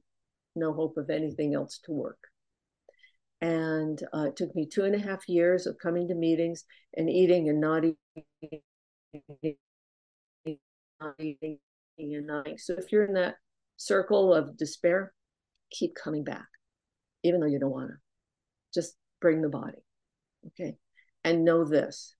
no 0.56 0.72
hope 0.72 0.96
of 0.96 1.10
anything 1.10 1.54
else 1.54 1.80
to 1.84 1.92
work. 1.92 2.18
And 3.40 4.00
uh, 4.14 4.28
it 4.28 4.36
took 4.36 4.54
me 4.54 4.66
two 4.66 4.84
and 4.84 4.94
a 4.94 4.98
half 4.98 5.28
years 5.28 5.66
of 5.66 5.76
coming 5.82 6.08
to 6.08 6.14
meetings 6.14 6.64
and 6.96 7.10
eating 7.10 7.48
and 7.48 7.60
not 7.60 7.84
eating, 7.84 8.62
not 11.00 11.14
eating 11.18 11.58
and 11.98 12.26
not 12.26 12.46
eating. 12.46 12.58
So 12.58 12.74
if 12.74 12.90
you're 12.90 13.04
in 13.04 13.14
that 13.14 13.36
circle 13.76 14.32
of 14.32 14.56
despair, 14.56 15.12
keep 15.70 15.94
coming 15.94 16.24
back, 16.24 16.46
even 17.22 17.40
though 17.40 17.46
you 17.46 17.58
don't 17.58 17.70
want 17.70 17.90
to. 17.90 17.96
Just 18.72 18.96
bring 19.20 19.42
the 19.42 19.48
body. 19.48 19.84
Okay. 20.48 20.76
And 21.22 21.44
know 21.44 21.64
this 21.64 22.14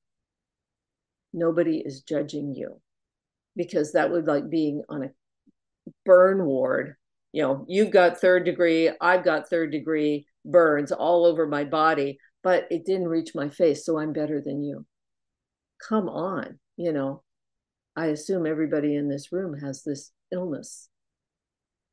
nobody 1.35 1.83
is 1.85 2.03
judging 2.03 2.55
you 2.55 2.81
because 3.57 3.93
that 3.93 4.11
would 4.11 4.27
like 4.27 4.49
being 4.51 4.83
on 4.89 5.05
a 5.05 5.11
burn 6.05 6.45
ward 6.45 6.97
you 7.33 7.43
know, 7.43 7.65
you've 7.69 7.91
got 7.91 8.21
third 8.21 8.45
degree, 8.45 8.93
I've 9.01 9.25
got 9.25 9.49
third 9.51 9.73
degree 9.73 10.27
burns 10.45 10.93
all 10.93 11.27
over 11.27 11.47
my 11.49 11.65
body, 11.65 12.19
but 12.45 12.69
it 12.71 12.85
didn't 12.87 13.09
reach 13.09 13.35
my 13.35 13.49
face, 13.49 13.85
so 13.85 13.99
I'm 13.99 14.13
better 14.13 14.41
than 14.41 14.63
you. 14.63 14.87
Come 15.89 16.09
on, 16.09 16.61
you 16.77 16.93
know. 16.93 17.23
I 17.97 18.07
assume 18.07 18.47
everybody 18.47 18.95
in 18.97 19.09
this 19.09 19.33
room 19.33 19.59
has 19.59 19.83
this 19.83 20.13
illness. 20.33 20.89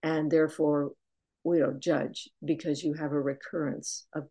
and 0.04 0.32
therefore 0.32 0.92
we 1.44 1.60
don't 1.60 1.80
judge 1.80 2.30
because 2.44 2.84
you 2.84 2.94
have 2.94 3.12
a 3.12 3.22
recurrence 3.22 4.06
of 4.14 4.28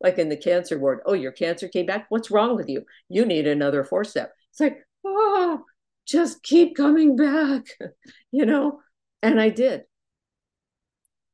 like 0.00 0.18
in 0.18 0.28
the 0.28 0.36
cancer 0.36 0.78
ward 0.78 1.00
oh 1.06 1.14
your 1.14 1.32
cancer 1.32 1.68
came 1.68 1.86
back 1.86 2.06
what's 2.08 2.30
wrong 2.30 2.56
with 2.56 2.68
you 2.68 2.82
you 3.08 3.24
need 3.24 3.46
another 3.46 3.84
fourth 3.84 4.08
step 4.08 4.32
it's 4.50 4.60
like 4.60 4.78
oh 5.04 5.62
just 6.06 6.42
keep 6.42 6.76
coming 6.76 7.16
back 7.16 7.64
you 8.32 8.46
know 8.46 8.80
and 9.22 9.40
i 9.40 9.48
did 9.48 9.82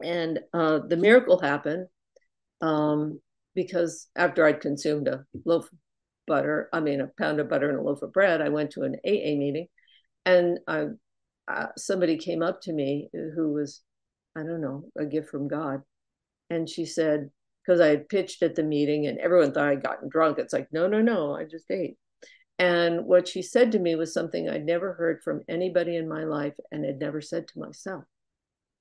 and 0.03 0.41
uh, 0.55 0.79
the 0.89 0.97
miracle 0.97 1.39
happened 1.39 1.87
um, 2.63 3.21
because 3.55 4.09
after 4.17 4.45
i'd 4.47 4.61
consumed 4.61 5.09
a 5.09 5.25
loaf 5.45 5.65
of 5.65 5.79
butter 6.27 6.69
i 6.73 6.81
mean 6.81 7.01
a 7.01 7.11
pound 7.19 7.41
of 7.41 7.49
butter 7.49 7.69
and 7.69 7.79
a 7.79 7.83
loaf 7.83 8.03
of 8.03 8.13
bread 8.13 8.41
i 8.41 8.49
went 8.49 8.71
to 8.71 8.83
an 8.83 8.95
aa 9.05 9.37
meeting 9.37 9.67
and 10.27 10.59
I, 10.69 10.87
uh, 11.49 11.67
somebody 11.77 12.17
came 12.17 12.43
up 12.43 12.61
to 12.63 12.73
me 12.73 13.09
who 13.13 13.53
was 13.53 13.83
I 14.37 14.43
don't 14.43 14.61
know, 14.61 14.85
a 14.99 15.05
gift 15.05 15.29
from 15.31 15.49
God. 15.49 15.83
And 16.51 16.69
she 16.69 16.85
said, 16.87 17.31
because 17.65 17.81
I 17.81 17.89
had 17.89 18.09
pitched 18.09 18.43
at 18.43 18.55
the 18.55 18.63
meeting 18.63 19.07
and 19.07 19.19
everyone 19.19 19.53
thought 19.53 19.69
I'd 19.69 19.83
gotten 19.83 20.09
drunk. 20.09 20.39
It's 20.39 20.53
like, 20.53 20.69
no, 20.73 20.87
no, 20.87 21.01
no, 21.01 21.35
I 21.35 21.45
just 21.45 21.71
ate. 21.71 21.97
And 22.61 23.07
what 23.07 23.27
she 23.27 23.41
said 23.41 23.73
to 23.73 23.79
me 23.79 23.95
was 23.95 24.13
something 24.13 24.47
I'd 24.47 24.67
never 24.67 24.93
heard 24.93 25.23
from 25.23 25.41
anybody 25.49 25.97
in 25.97 26.07
my 26.07 26.25
life 26.25 26.53
and 26.71 26.85
had 26.85 26.99
never 26.99 27.23
said 27.23 27.49
to 27.49 27.59
myself, 27.59 28.05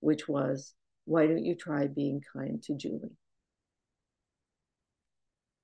which 0.02 0.28
was, 0.28 0.74
why 1.06 1.28
don't 1.28 1.46
you 1.46 1.56
try 1.56 1.88
being 1.88 2.22
kind 2.34 2.62
to 2.64 2.76
Julie? 2.76 3.16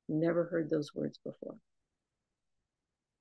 Never 0.08 0.46
heard 0.46 0.70
those 0.70 0.96
words 0.96 1.20
before. 1.26 1.56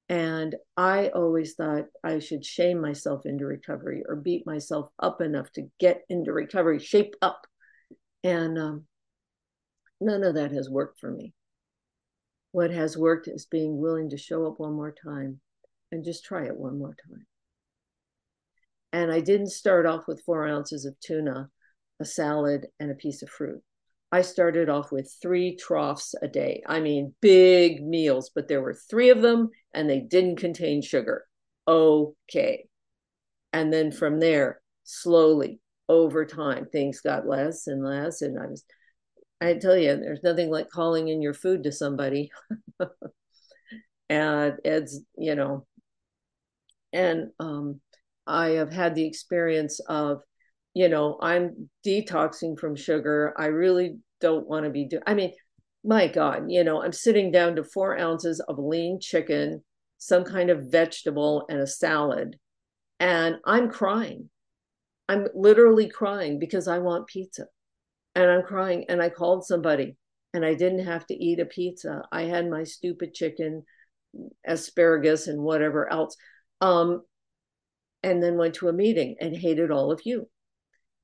And 0.09 0.55
I 0.77 1.09
always 1.09 1.55
thought 1.55 1.87
I 2.05 2.21
should 2.21 2.45
shame 2.45 2.81
myself 2.81 3.27
into 3.27 3.47
recovery 3.47 4.05
or 4.09 4.15
beat 4.15 4.47
myself 4.47 4.91
up 5.01 5.21
enough 5.21 5.51
to 5.55 5.69
get 5.81 6.03
into 6.09 6.33
recovery, 6.33 6.79
shape 6.79 7.17
up. 7.21 7.49
And 8.23 8.57
um, 8.57 8.85
none 10.01 10.23
of 10.23 10.37
that 10.37 10.53
has 10.53 10.71
worked 10.71 11.01
for 11.01 11.11
me. 11.11 11.35
What 12.55 12.71
has 12.71 12.97
worked 12.97 13.27
is 13.27 13.47
being 13.47 13.81
willing 13.81 14.11
to 14.11 14.17
show 14.17 14.47
up 14.47 14.61
one 14.61 14.75
more 14.75 14.95
time 15.05 15.41
and 15.91 16.05
just 16.05 16.25
try 16.25 16.45
it 16.45 16.57
one 16.57 16.79
more 16.79 16.95
time. 17.09 17.27
And 18.93 19.11
I 19.11 19.19
didn't 19.19 19.49
start 19.49 19.87
off 19.87 20.07
with 20.07 20.23
four 20.25 20.47
ounces 20.47 20.85
of 20.85 20.95
tuna, 21.01 21.51
a 21.99 22.05
salad, 22.05 22.69
and 22.79 22.93
a 22.93 22.95
piece 22.95 23.23
of 23.23 23.29
fruit. 23.29 23.61
I 24.13 24.23
started 24.23 24.69
off 24.69 24.93
with 24.93 25.13
three 25.21 25.57
troughs 25.57 26.15
a 26.23 26.29
day. 26.29 26.63
I 26.65 26.79
mean, 26.79 27.17
big 27.21 27.85
meals, 27.85 28.31
but 28.33 28.47
there 28.47 28.63
were 28.63 28.79
three 28.89 29.11
of 29.11 29.21
them 29.21 29.51
and 29.75 29.91
they 29.91 29.99
didn't 29.99 30.37
contain 30.37 30.81
sugar. 30.81 31.25
Okay. 31.67 32.69
And 33.53 33.73
then 33.73 33.91
from 33.91 34.21
there, 34.21 34.61
slowly 34.85 35.59
over 35.89 36.25
time, 36.25 36.67
things 36.67 37.01
got 37.01 37.27
less 37.27 37.67
and 37.67 37.85
less. 37.85 38.23
And 38.23 38.39
I 38.39 38.47
was, 38.47 38.65
I 39.45 39.55
tell 39.55 39.77
you, 39.77 39.97
there's 39.97 40.23
nothing 40.23 40.51
like 40.51 40.69
calling 40.71 41.09
in 41.09 41.23
your 41.23 41.35
food 41.35 41.65
to 41.65 41.73
somebody. 41.73 42.31
and 44.09 44.55
it's, 44.65 45.01
you 45.17 45.35
know, 45.35 45.67
and 46.93 47.31
um, 47.41 47.81
I 48.27 48.51
have 48.51 48.73
had 48.73 48.95
the 48.95 49.07
experience 49.07 49.81
of 49.89 50.23
you 50.75 50.89
know, 50.89 51.19
I'm 51.23 51.71
detoxing 51.87 52.59
from 52.59 52.75
sugar. 52.77 53.33
I 53.39 53.47
really 53.47 53.99
don't 54.21 54.47
want 54.47 54.65
to 54.65 54.71
be 54.71 54.87
doing, 54.87 55.03
I 55.07 55.15
mean, 55.15 55.33
my 55.85 56.09
God, 56.09 56.47
you 56.49 56.65
know, 56.65 56.83
I'm 56.83 56.93
sitting 56.93 57.31
down 57.31 57.57
to 57.57 57.65
four 57.65 57.99
ounces 57.99 58.41
of 58.41 58.59
lean 58.59 58.99
chicken, 59.01 59.63
some 59.99 60.25
kind 60.25 60.51
of 60.51 60.71
vegetable, 60.71 61.47
and 61.49 61.61
a 61.61 61.67
salad. 61.67 62.37
And 62.99 63.37
I'm 63.47 63.71
crying. 63.71 64.31
I'm 65.09 65.29
literally 65.35 65.89
crying 65.89 66.39
because 66.39 66.67
I 66.67 66.79
want 66.79 67.07
pizza. 67.07 67.47
And 68.15 68.31
I'm 68.31 68.43
crying. 68.43 68.85
And 68.89 69.03
I 69.03 69.09
called 69.09 69.45
somebody 69.45 69.97
and 70.33 70.45
I 70.45 70.55
didn't 70.55 70.85
have 70.85 71.07
to 71.07 71.15
eat 71.15 71.41
a 71.41 71.47
pizza. 71.47 72.03
I 72.13 72.23
had 72.23 72.51
my 72.51 72.65
stupid 72.65 73.15
chicken, 73.15 73.65
asparagus, 74.47 75.27
and 75.27 75.43
whatever 75.43 75.91
else. 75.91 76.17
Um, 76.61 77.03
and 78.03 78.23
then 78.23 78.37
went 78.37 78.55
to 78.57 78.69
a 78.69 78.73
meeting 78.73 79.17
and 79.21 79.35
hated 79.35 79.71
all 79.71 79.91
of 79.91 80.03
you. 80.05 80.29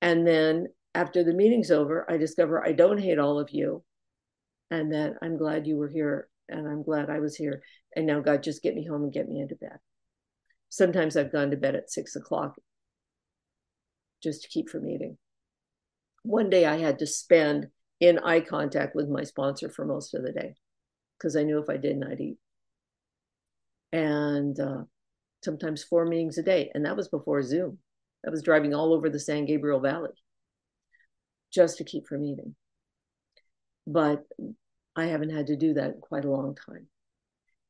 And 0.02 0.26
then 0.26 0.66
after 0.94 1.24
the 1.24 1.32
meeting's 1.32 1.70
over, 1.70 2.10
I 2.10 2.16
discover 2.16 2.64
I 2.64 2.72
don't 2.72 2.98
hate 2.98 3.18
all 3.18 3.38
of 3.38 3.50
you 3.50 3.82
and 4.70 4.92
that 4.92 5.14
I'm 5.22 5.36
glad 5.36 5.66
you 5.66 5.76
were 5.76 5.88
here 5.88 6.28
and 6.48 6.66
I'm 6.66 6.82
glad 6.82 7.10
I 7.10 7.20
was 7.20 7.36
here. 7.36 7.62
And 7.96 8.06
now, 8.06 8.20
God, 8.20 8.42
just 8.42 8.62
get 8.62 8.74
me 8.74 8.86
home 8.86 9.04
and 9.04 9.12
get 9.12 9.28
me 9.28 9.40
into 9.40 9.56
bed. 9.56 9.78
Sometimes 10.68 11.16
I've 11.16 11.32
gone 11.32 11.50
to 11.50 11.56
bed 11.56 11.74
at 11.74 11.90
six 11.90 12.16
o'clock 12.16 12.56
just 14.22 14.42
to 14.42 14.48
keep 14.48 14.68
from 14.68 14.88
eating. 14.88 15.16
One 16.22 16.50
day 16.50 16.66
I 16.66 16.78
had 16.78 16.98
to 16.98 17.06
spend 17.06 17.68
in 18.00 18.18
eye 18.18 18.40
contact 18.40 18.94
with 18.94 19.08
my 19.08 19.24
sponsor 19.24 19.68
for 19.68 19.84
most 19.84 20.14
of 20.14 20.22
the 20.22 20.32
day 20.32 20.54
because 21.18 21.36
I 21.36 21.42
knew 21.42 21.58
if 21.58 21.68
I 21.68 21.76
didn't, 21.76 22.04
I'd 22.04 22.20
eat. 22.20 22.38
And 23.92 24.58
uh, 24.58 24.82
sometimes 25.44 25.84
four 25.84 26.04
meetings 26.06 26.38
a 26.38 26.42
day. 26.42 26.70
And 26.74 26.84
that 26.86 26.96
was 26.96 27.08
before 27.08 27.42
Zoom. 27.42 27.78
I 28.26 28.30
was 28.30 28.42
driving 28.42 28.74
all 28.74 28.94
over 28.94 29.08
the 29.08 29.20
San 29.20 29.46
Gabriel 29.46 29.80
Valley 29.80 30.10
just 31.52 31.78
to 31.78 31.84
keep 31.84 32.06
from 32.06 32.24
eating. 32.24 32.54
But 33.86 34.24
I 34.94 35.06
haven't 35.06 35.30
had 35.30 35.48
to 35.48 35.56
do 35.56 35.74
that 35.74 35.94
in 35.94 36.00
quite 36.00 36.24
a 36.24 36.30
long 36.30 36.54
time. 36.54 36.86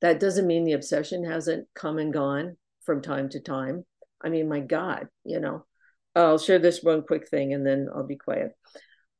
That 0.00 0.20
doesn't 0.20 0.46
mean 0.46 0.64
the 0.64 0.72
obsession 0.72 1.24
hasn't 1.24 1.68
come 1.74 1.98
and 1.98 2.12
gone 2.12 2.56
from 2.82 3.02
time 3.02 3.28
to 3.30 3.40
time. 3.40 3.84
I 4.22 4.28
mean, 4.28 4.48
my 4.48 4.60
God, 4.60 5.08
you 5.24 5.40
know, 5.40 5.64
I'll 6.14 6.38
share 6.38 6.58
this 6.58 6.82
one 6.82 7.02
quick 7.02 7.28
thing 7.28 7.54
and 7.54 7.66
then 7.66 7.88
I'll 7.94 8.06
be 8.06 8.16
quiet. 8.16 8.52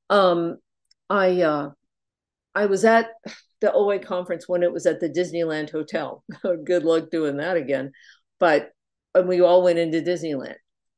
Um, 0.09 0.59
I 1.09 1.43
uh, 1.43 1.71
I 2.55 2.67
was 2.67 2.85
at 2.85 3.11
the 3.61 3.73
OA 3.73 3.99
conference 3.99 4.49
when 4.49 4.63
it 4.63 4.73
was 4.73 4.87
at 4.87 5.01
the 5.01 5.09
Disneyland 5.09 5.71
Hotel. 5.71 6.25
Good 6.65 6.85
luck 6.85 7.11
doing 7.11 7.37
that 7.37 7.57
again. 7.57 7.93
But 8.39 8.71
and 9.15 9.29
we 9.29 9.41
all 9.41 9.63
went 9.63 9.79
into 9.79 10.01
Disneyland. 10.01 10.57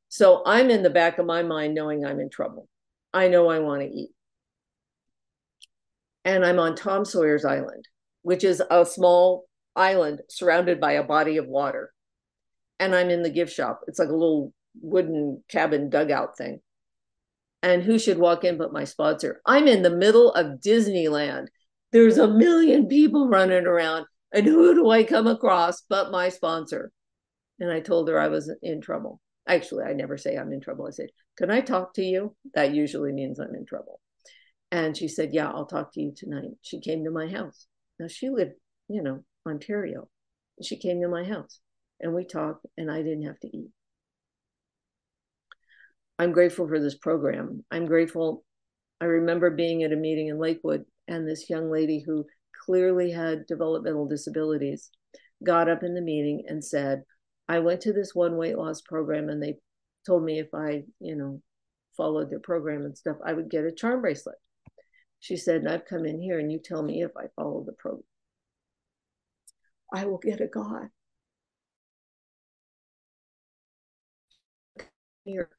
So 0.08 0.42
I'm 0.44 0.70
in 0.70 0.82
the 0.82 0.90
back 0.90 1.18
of 1.18 1.26
my 1.26 1.42
mind 1.42 1.74
knowing 1.74 2.04
I'm 2.04 2.20
in 2.20 2.30
trouble. 2.30 2.68
I 3.14 3.28
know 3.28 3.48
I 3.48 3.58
want 3.58 3.82
to 3.82 3.88
eat. 3.88 4.10
And 6.24 6.44
I'm 6.44 6.58
on 6.58 6.76
Tom 6.76 7.04
Sawyer's 7.04 7.44
Island, 7.44 7.88
which 8.22 8.44
is 8.44 8.62
a 8.70 8.86
small 8.86 9.46
island 9.74 10.20
surrounded 10.28 10.80
by 10.80 10.92
a 10.92 11.02
body 11.02 11.38
of 11.38 11.46
water. 11.46 11.92
And 12.78 12.94
I'm 12.94 13.10
in 13.10 13.22
the 13.22 13.30
gift 13.30 13.52
shop. 13.52 13.80
It's 13.88 13.98
like 13.98 14.08
a 14.08 14.12
little 14.12 14.52
wooden 14.80 15.42
cabin 15.48 15.90
dugout 15.90 16.36
thing. 16.36 16.60
And 17.62 17.82
who 17.82 17.98
should 17.98 18.18
walk 18.18 18.44
in 18.44 18.58
but 18.58 18.72
my 18.72 18.84
sponsor? 18.84 19.40
I'm 19.46 19.68
in 19.68 19.82
the 19.82 19.90
middle 19.90 20.32
of 20.32 20.60
Disneyland. 20.60 21.46
There's 21.92 22.18
a 22.18 22.26
million 22.26 22.88
people 22.88 23.28
running 23.28 23.66
around. 23.66 24.06
And 24.32 24.46
who 24.46 24.74
do 24.74 24.90
I 24.90 25.04
come 25.04 25.26
across 25.26 25.82
but 25.82 26.10
my 26.10 26.28
sponsor? 26.30 26.90
And 27.60 27.70
I 27.70 27.80
told 27.80 28.08
her 28.08 28.18
I 28.18 28.28
was 28.28 28.52
in 28.62 28.80
trouble. 28.80 29.20
Actually, 29.46 29.84
I 29.84 29.92
never 29.92 30.16
say 30.16 30.36
I'm 30.36 30.52
in 30.52 30.60
trouble. 30.60 30.86
I 30.86 30.90
say, 30.90 31.08
Can 31.36 31.50
I 31.50 31.60
talk 31.60 31.94
to 31.94 32.02
you? 32.02 32.34
That 32.54 32.74
usually 32.74 33.12
means 33.12 33.38
I'm 33.38 33.54
in 33.54 33.66
trouble. 33.66 34.00
And 34.70 34.96
she 34.96 35.06
said, 35.06 35.34
Yeah, 35.34 35.50
I'll 35.50 35.66
talk 35.66 35.92
to 35.94 36.00
you 36.00 36.12
tonight. 36.16 36.50
She 36.62 36.80
came 36.80 37.04
to 37.04 37.10
my 37.10 37.28
house. 37.28 37.66
Now, 38.00 38.08
she 38.08 38.30
lived, 38.30 38.52
you 38.88 39.02
know, 39.02 39.22
Ontario. 39.46 40.08
She 40.62 40.76
came 40.76 41.00
to 41.02 41.08
my 41.08 41.24
house 41.24 41.60
and 42.00 42.14
we 42.14 42.24
talked, 42.24 42.66
and 42.76 42.90
I 42.90 42.98
didn't 42.98 43.26
have 43.26 43.38
to 43.40 43.56
eat. 43.56 43.70
I'm 46.18 46.32
grateful 46.32 46.68
for 46.68 46.78
this 46.78 46.96
program. 46.96 47.64
I'm 47.70 47.86
grateful. 47.86 48.44
I 49.00 49.06
remember 49.06 49.50
being 49.50 49.82
at 49.82 49.92
a 49.92 49.96
meeting 49.96 50.28
in 50.28 50.38
Lakewood, 50.38 50.84
and 51.08 51.26
this 51.26 51.50
young 51.50 51.70
lady 51.70 52.02
who 52.06 52.24
clearly 52.64 53.10
had 53.10 53.46
developmental 53.46 54.06
disabilities 54.06 54.90
got 55.44 55.68
up 55.68 55.82
in 55.82 55.94
the 55.94 56.00
meeting 56.00 56.44
and 56.46 56.64
said, 56.64 57.02
I 57.48 57.58
went 57.58 57.80
to 57.82 57.92
this 57.92 58.14
one 58.14 58.36
weight 58.36 58.56
loss 58.56 58.80
program 58.82 59.28
and 59.28 59.42
they 59.42 59.56
told 60.06 60.24
me 60.24 60.38
if 60.38 60.48
I, 60.54 60.84
you 61.00 61.16
know, 61.16 61.42
followed 61.96 62.30
their 62.30 62.40
program 62.40 62.82
and 62.82 62.96
stuff, 62.96 63.16
I 63.24 63.32
would 63.32 63.50
get 63.50 63.64
a 63.64 63.72
charm 63.72 64.00
bracelet. 64.00 64.36
She 65.20 65.36
said, 65.36 65.66
I've 65.66 65.84
come 65.84 66.04
in 66.04 66.20
here 66.20 66.38
and 66.38 66.50
you 66.50 66.60
tell 66.64 66.82
me 66.82 67.02
if 67.02 67.10
I 67.16 67.26
follow 67.36 67.64
the 67.64 67.72
program. 67.72 68.04
I 69.92 70.06
will 70.06 70.18
get 70.18 70.40
a 70.40 70.46
God. 70.46 70.88
Here. 75.24 75.50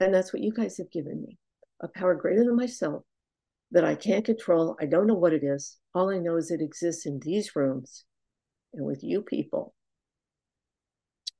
And 0.00 0.14
that's 0.14 0.32
what 0.32 0.42
you 0.42 0.52
guys 0.52 0.78
have 0.78 0.90
given 0.90 1.22
me 1.22 1.38
a 1.82 1.88
power 1.88 2.14
greater 2.14 2.44
than 2.44 2.56
myself 2.56 3.04
that 3.70 3.84
I 3.84 3.94
can't 3.94 4.24
control. 4.24 4.76
I 4.80 4.86
don't 4.86 5.06
know 5.06 5.14
what 5.14 5.32
it 5.32 5.44
is. 5.44 5.78
All 5.94 6.10
I 6.10 6.18
know 6.18 6.36
is 6.36 6.50
it 6.50 6.60
exists 6.60 7.06
in 7.06 7.20
these 7.20 7.54
rooms 7.54 8.04
and 8.74 8.84
with 8.84 9.02
you 9.02 9.22
people 9.22 9.74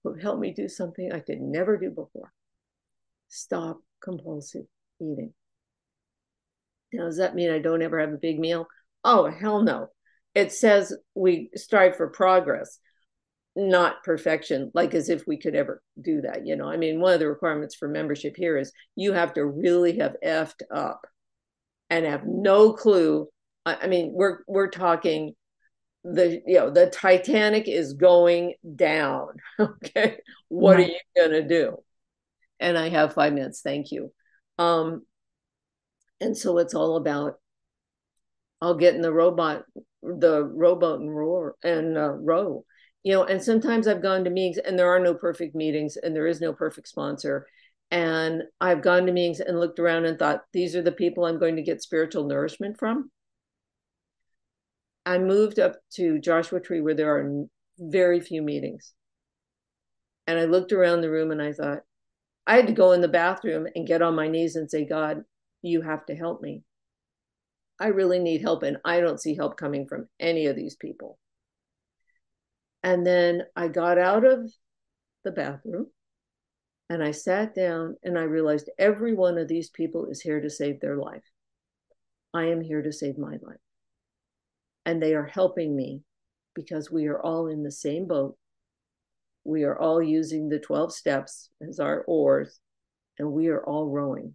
who 0.02 0.14
helped 0.14 0.40
me 0.40 0.52
do 0.52 0.68
something 0.68 1.12
I 1.12 1.20
could 1.20 1.40
never 1.40 1.76
do 1.76 1.90
before 1.90 2.32
stop 3.28 3.80
compulsive 4.02 4.64
eating. 5.00 5.32
Now, 6.92 7.04
does 7.04 7.18
that 7.18 7.34
mean 7.34 7.50
I 7.50 7.60
don't 7.60 7.82
ever 7.82 8.00
have 8.00 8.12
a 8.12 8.18
big 8.18 8.40
meal? 8.40 8.66
Oh, 9.04 9.30
hell 9.30 9.62
no. 9.62 9.88
It 10.34 10.52
says 10.52 10.92
we 11.14 11.50
strive 11.54 11.96
for 11.96 12.08
progress. 12.08 12.78
Not 13.56 14.02
perfection, 14.04 14.70
like 14.74 14.94
as 14.94 15.08
if 15.08 15.26
we 15.26 15.36
could 15.36 15.54
ever 15.54 15.82
do 16.00 16.20
that. 16.22 16.46
You 16.46 16.56
know, 16.56 16.68
I 16.68 16.76
mean, 16.76 17.00
one 17.00 17.14
of 17.14 17.20
the 17.20 17.28
requirements 17.28 17.74
for 17.74 17.88
membership 17.88 18.34
here 18.36 18.56
is 18.56 18.72
you 18.96 19.12
have 19.12 19.34
to 19.34 19.44
really 19.44 19.98
have 19.98 20.16
effed 20.24 20.62
up 20.74 21.06
and 21.88 22.06
have 22.06 22.22
no 22.26 22.72
clue. 22.72 23.28
I, 23.66 23.76
I 23.82 23.86
mean, 23.88 24.12
we're 24.14 24.38
we're 24.46 24.70
talking 24.70 25.34
the 26.04 26.40
you 26.46 26.54
know 26.54 26.70
the 26.70 26.86
Titanic 26.86 27.68
is 27.68 27.94
going 27.94 28.54
down. 28.76 29.28
Okay, 29.60 30.18
what 30.48 30.76
right. 30.76 30.88
are 30.88 30.90
you 30.90 30.98
gonna 31.16 31.46
do? 31.46 31.76
And 32.60 32.78
I 32.78 32.88
have 32.88 33.14
five 33.14 33.32
minutes. 33.32 33.60
Thank 33.62 33.90
you. 33.90 34.12
Um, 34.58 35.02
and 36.20 36.36
so 36.36 36.58
it's 36.58 36.74
all 36.74 36.96
about. 36.96 37.34
I'll 38.62 38.74
get 38.76 38.94
in 38.94 39.00
the 39.00 39.12
robot, 39.12 39.64
the 40.02 40.44
rowboat 40.44 41.00
and 41.00 41.14
roar 41.14 41.56
and 41.64 41.96
uh, 41.96 42.10
row 42.10 42.64
you 43.02 43.12
know 43.12 43.24
and 43.24 43.42
sometimes 43.42 43.86
i've 43.86 44.02
gone 44.02 44.24
to 44.24 44.30
meetings 44.30 44.58
and 44.58 44.78
there 44.78 44.92
are 44.94 45.00
no 45.00 45.14
perfect 45.14 45.54
meetings 45.54 45.96
and 45.96 46.14
there 46.14 46.26
is 46.26 46.40
no 46.40 46.52
perfect 46.52 46.88
sponsor. 46.88 47.46
And 47.92 48.44
i've 48.60 48.82
gone 48.82 49.06
to 49.06 49.12
meetings 49.12 49.40
and 49.40 49.58
looked 49.58 49.78
around 49.78 50.04
and 50.04 50.18
thought 50.18 50.42
these 50.52 50.76
are 50.76 50.82
the 50.82 50.92
people 50.92 51.24
i'm 51.24 51.38
going 51.38 51.56
to 51.56 51.62
get 51.62 51.82
spiritual 51.82 52.26
nourishment 52.26 52.78
from. 52.78 53.10
I 55.06 55.18
moved 55.18 55.58
up 55.58 55.76
to 55.94 56.20
joshua 56.20 56.60
tree 56.60 56.80
where 56.80 56.94
there 56.94 57.16
are 57.16 57.46
very 57.78 58.20
few 58.20 58.42
meetings. 58.42 58.92
And 60.26 60.38
i 60.38 60.44
looked 60.44 60.72
around 60.72 61.00
the 61.00 61.10
room 61.10 61.30
and 61.32 61.42
i 61.42 61.52
thought 61.52 61.80
i 62.46 62.56
had 62.56 62.66
to 62.68 62.72
go 62.72 62.92
in 62.92 63.00
the 63.00 63.08
bathroom 63.08 63.66
and 63.74 63.86
get 63.86 64.02
on 64.02 64.14
my 64.14 64.28
knees 64.28 64.56
and 64.56 64.70
say 64.70 64.84
god 64.84 65.24
you 65.62 65.82
have 65.82 66.06
to 66.06 66.14
help 66.14 66.40
me. 66.40 66.62
I 67.78 67.88
really 67.88 68.18
need 68.18 68.42
help 68.42 68.62
and 68.62 68.76
i 68.84 69.00
don't 69.00 69.20
see 69.20 69.34
help 69.34 69.56
coming 69.56 69.86
from 69.88 70.08
any 70.20 70.46
of 70.46 70.54
these 70.54 70.76
people 70.76 71.18
and 72.82 73.06
then 73.06 73.42
I 73.54 73.68
got 73.68 73.98
out 73.98 74.24
of 74.24 74.50
the 75.24 75.32
bathroom 75.32 75.86
and 76.88 77.02
I 77.02 77.10
sat 77.10 77.54
down 77.54 77.96
and 78.02 78.18
I 78.18 78.22
realized 78.22 78.70
every 78.78 79.14
one 79.14 79.38
of 79.38 79.48
these 79.48 79.70
people 79.70 80.06
is 80.06 80.20
here 80.20 80.40
to 80.40 80.50
save 80.50 80.80
their 80.80 80.96
life. 80.96 81.22
I 82.32 82.46
am 82.46 82.60
here 82.60 82.82
to 82.82 82.92
save 82.92 83.18
my 83.18 83.36
life. 83.42 83.60
And 84.86 85.02
they 85.02 85.14
are 85.14 85.26
helping 85.26 85.76
me 85.76 86.02
because 86.54 86.90
we 86.90 87.06
are 87.06 87.20
all 87.20 87.46
in 87.48 87.62
the 87.62 87.70
same 87.70 88.06
boat. 88.06 88.36
We 89.44 89.64
are 89.64 89.78
all 89.78 90.02
using 90.02 90.48
the 90.48 90.58
12 90.58 90.92
steps 90.92 91.50
as 91.66 91.80
our 91.80 92.02
oars, 92.06 92.60
and 93.18 93.32
we 93.32 93.48
are 93.48 93.64
all 93.64 93.86
rowing. 93.86 94.34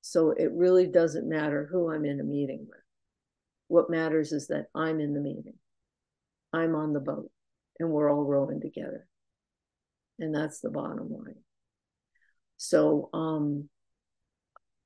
So 0.00 0.30
it 0.30 0.50
really 0.52 0.86
doesn't 0.86 1.28
matter 1.28 1.68
who 1.70 1.92
I'm 1.92 2.04
in 2.04 2.20
a 2.20 2.24
meeting 2.24 2.66
with. 2.68 2.80
What 3.68 3.90
matters 3.90 4.32
is 4.32 4.48
that 4.48 4.66
I'm 4.74 5.00
in 5.00 5.14
the 5.14 5.20
meeting. 5.20 5.54
I'm 6.52 6.74
on 6.74 6.92
the 6.92 7.00
boat 7.00 7.30
and 7.78 7.90
we're 7.90 8.10
all 8.10 8.24
rowing 8.24 8.60
together. 8.60 9.06
And 10.18 10.34
that's 10.34 10.60
the 10.60 10.70
bottom 10.70 11.10
line. 11.10 11.36
So, 12.56 13.10
um, 13.12 13.68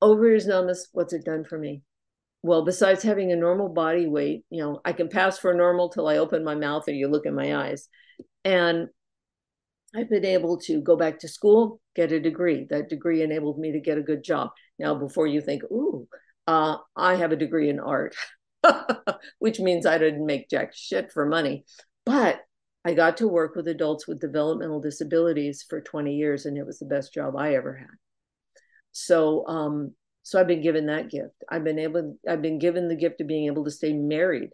Overeaters 0.03 0.47
Anonymous, 0.47 0.89
what's 0.93 1.13
it 1.13 1.25
done 1.25 1.45
for 1.45 1.59
me? 1.59 1.83
Well, 2.43 2.65
besides 2.65 3.03
having 3.03 3.33
a 3.33 3.37
normal 3.37 3.69
body 3.69 4.07
weight, 4.07 4.45
you 4.51 4.63
know, 4.63 4.81
I 4.85 4.93
can 4.93 5.09
pass 5.09 5.39
for 5.39 5.53
normal 5.53 5.89
till 5.89 6.07
I 6.07 6.19
open 6.19 6.45
my 6.45 6.55
mouth 6.55 6.87
or 6.87 6.93
you 6.93 7.09
look 7.09 7.27
in 7.27 7.35
my 7.35 7.57
eyes. 7.57 7.89
And 8.45 8.89
I've 9.95 10.11
been 10.11 10.25
able 10.25 10.59
to 10.61 10.81
go 10.81 10.97
back 10.97 11.19
to 11.21 11.29
school, 11.29 11.81
get 11.95 12.13
a 12.13 12.21
degree. 12.21 12.67
That 12.71 12.89
degree 12.89 13.23
enabled 13.23 13.59
me 13.59 13.73
to 13.73 13.81
get 13.81 13.99
a 13.99 14.03
good 14.03 14.23
job. 14.23 14.51
Now, 14.79 14.95
before 14.95 15.27
you 15.27 15.41
think, 15.41 15.65
ooh, 15.65 16.07
uh, 16.47 16.77
I 16.95 17.17
have 17.17 17.33
a 17.33 17.37
degree 17.37 17.69
in 17.69 17.81
art. 17.81 18.15
which 19.39 19.61
means 19.61 19.87
I 19.87 19.99
didn't 19.99 20.27
make 20.27 20.51
jack 20.51 20.73
shit 20.75 21.13
for 21.13 21.27
money. 21.27 21.65
But 22.05 22.41
I 22.85 22.95
got 22.95 23.17
to 23.19 23.29
work 23.29 23.57
with 23.57 23.67
adults 23.67 24.07
with 24.07 24.21
developmental 24.21 24.81
disabilities 24.81 25.65
for 25.69 25.81
20 25.81 26.15
years, 26.15 26.47
and 26.47 26.57
it 26.57 26.67
was 26.67 26.79
the 26.79 26.87
best 26.87 27.13
job 27.13 27.37
I 27.37 27.55
ever 27.55 27.75
had. 27.75 27.89
So, 28.93 29.47
um, 29.47 29.95
so 30.23 30.41
I've 30.41 30.47
been 30.47 30.63
given 30.63 30.87
that 30.87 31.11
gift. 31.11 31.35
I've 31.49 31.65
been 31.65 31.79
able, 31.79 32.17
I've 32.29 32.43
been 32.43 32.59
given 32.59 32.89
the 32.89 32.97
gift 32.97 33.21
of 33.21 33.27
being 33.27 33.47
able 33.47 33.65
to 33.65 33.71
stay 33.71 33.93
married 33.93 34.51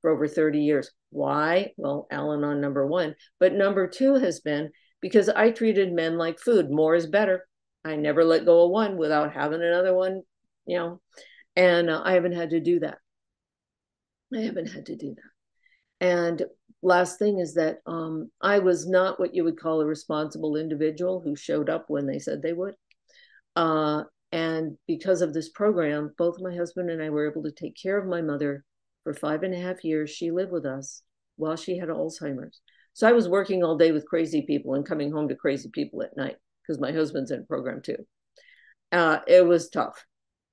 for 0.00 0.10
over 0.10 0.26
30 0.26 0.60
years. 0.60 0.90
Why? 1.10 1.72
Well, 1.76 2.06
Al-Anon 2.10 2.60
number 2.60 2.86
one, 2.86 3.14
but 3.38 3.52
number 3.52 3.86
two 3.86 4.14
has 4.14 4.40
been 4.40 4.70
because 5.00 5.28
I 5.28 5.50
treated 5.50 5.92
men 5.92 6.16
like 6.16 6.40
food. 6.40 6.70
More 6.70 6.94
is 6.94 7.06
better. 7.06 7.46
I 7.84 7.96
never 7.96 8.24
let 8.24 8.46
go 8.46 8.64
of 8.64 8.70
one 8.70 8.96
without 8.96 9.34
having 9.34 9.62
another 9.62 9.94
one, 9.94 10.22
you 10.66 10.78
know, 10.78 11.00
and 11.54 11.90
uh, 11.90 12.00
I 12.02 12.12
haven't 12.12 12.32
had 12.32 12.50
to 12.50 12.60
do 12.60 12.80
that. 12.80 12.96
I 14.32 14.40
haven't 14.40 14.66
had 14.66 14.86
to 14.86 14.96
do 14.96 15.14
that. 15.14 16.06
And 16.06 16.42
last 16.82 17.18
thing 17.18 17.38
is 17.38 17.54
that 17.54 17.78
um, 17.86 18.30
I 18.40 18.58
was 18.58 18.86
not 18.86 19.18
what 19.18 19.34
you 19.34 19.44
would 19.44 19.58
call 19.58 19.80
a 19.80 19.86
responsible 19.86 20.56
individual 20.56 21.20
who 21.20 21.36
showed 21.36 21.70
up 21.70 21.86
when 21.88 22.06
they 22.06 22.18
said 22.18 22.42
they 22.42 22.52
would. 22.52 22.74
Uh, 23.56 24.04
and 24.32 24.76
because 24.86 25.22
of 25.22 25.32
this 25.32 25.48
program, 25.50 26.12
both 26.18 26.40
my 26.40 26.54
husband 26.54 26.90
and 26.90 27.02
I 27.02 27.10
were 27.10 27.30
able 27.30 27.44
to 27.44 27.52
take 27.52 27.76
care 27.80 27.98
of 27.98 28.06
my 28.06 28.20
mother 28.20 28.64
for 29.04 29.14
five 29.14 29.42
and 29.42 29.54
a 29.54 29.60
half 29.60 29.84
years. 29.84 30.10
She 30.10 30.30
lived 30.30 30.50
with 30.50 30.66
us 30.66 31.02
while 31.36 31.56
she 31.56 31.78
had 31.78 31.88
Alzheimer's. 31.88 32.60
So 32.94 33.08
I 33.08 33.12
was 33.12 33.28
working 33.28 33.62
all 33.62 33.76
day 33.76 33.92
with 33.92 34.06
crazy 34.06 34.42
people 34.42 34.74
and 34.74 34.86
coming 34.86 35.12
home 35.12 35.28
to 35.28 35.36
crazy 35.36 35.68
people 35.72 36.02
at 36.02 36.16
night 36.16 36.36
because 36.62 36.80
my 36.80 36.92
husband's 36.92 37.30
in 37.30 37.40
a 37.40 37.44
program 37.44 37.82
too. 37.82 38.06
Uh, 38.92 39.18
it 39.26 39.44
was 39.44 39.68
tough. 39.68 40.04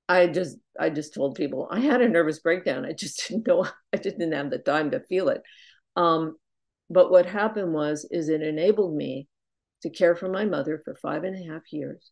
I 0.09 0.27
just 0.27 0.57
I 0.79 0.89
just 0.89 1.13
told 1.13 1.35
people 1.35 1.67
I 1.71 1.79
had 1.79 2.01
a 2.01 2.09
nervous 2.09 2.39
breakdown. 2.39 2.85
I 2.85 2.93
just 2.93 3.25
didn't 3.27 3.47
know 3.47 3.65
I 3.93 3.97
just 3.97 4.17
didn't 4.17 4.33
have 4.33 4.49
the 4.49 4.59
time 4.59 4.91
to 4.91 4.99
feel 5.01 5.29
it. 5.29 5.41
Um, 5.95 6.37
but 6.89 7.11
what 7.11 7.25
happened 7.25 7.73
was 7.73 8.07
is 8.11 8.29
it 8.29 8.41
enabled 8.41 8.95
me 8.95 9.27
to 9.83 9.89
care 9.89 10.15
for 10.15 10.29
my 10.29 10.45
mother 10.45 10.81
for 10.83 10.95
five 10.95 11.23
and 11.23 11.35
a 11.35 11.51
half 11.51 11.61
years 11.71 12.11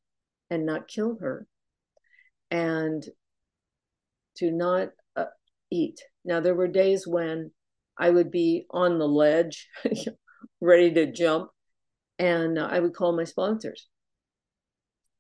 and 0.50 0.66
not 0.66 0.88
kill 0.88 1.18
her 1.22 1.46
and 2.50 3.06
to 4.38 4.52
not 4.52 4.90
uh, 5.16 5.26
eat. 5.70 6.00
Now 6.26 6.40
there 6.40 6.56
were 6.56 6.68
days 6.68 7.06
when 7.06 7.52
I 7.98 8.10
would 8.10 8.32
be 8.32 8.66
on 8.72 8.98
the 8.98 9.08
ledge, 9.08 9.68
ready 10.62 10.94
to 10.94 11.12
jump, 11.12 11.50
and 12.18 12.58
I 12.58 12.80
would 12.80 12.96
call 12.96 13.16
my 13.16 13.26
sponsors, 13.26 13.88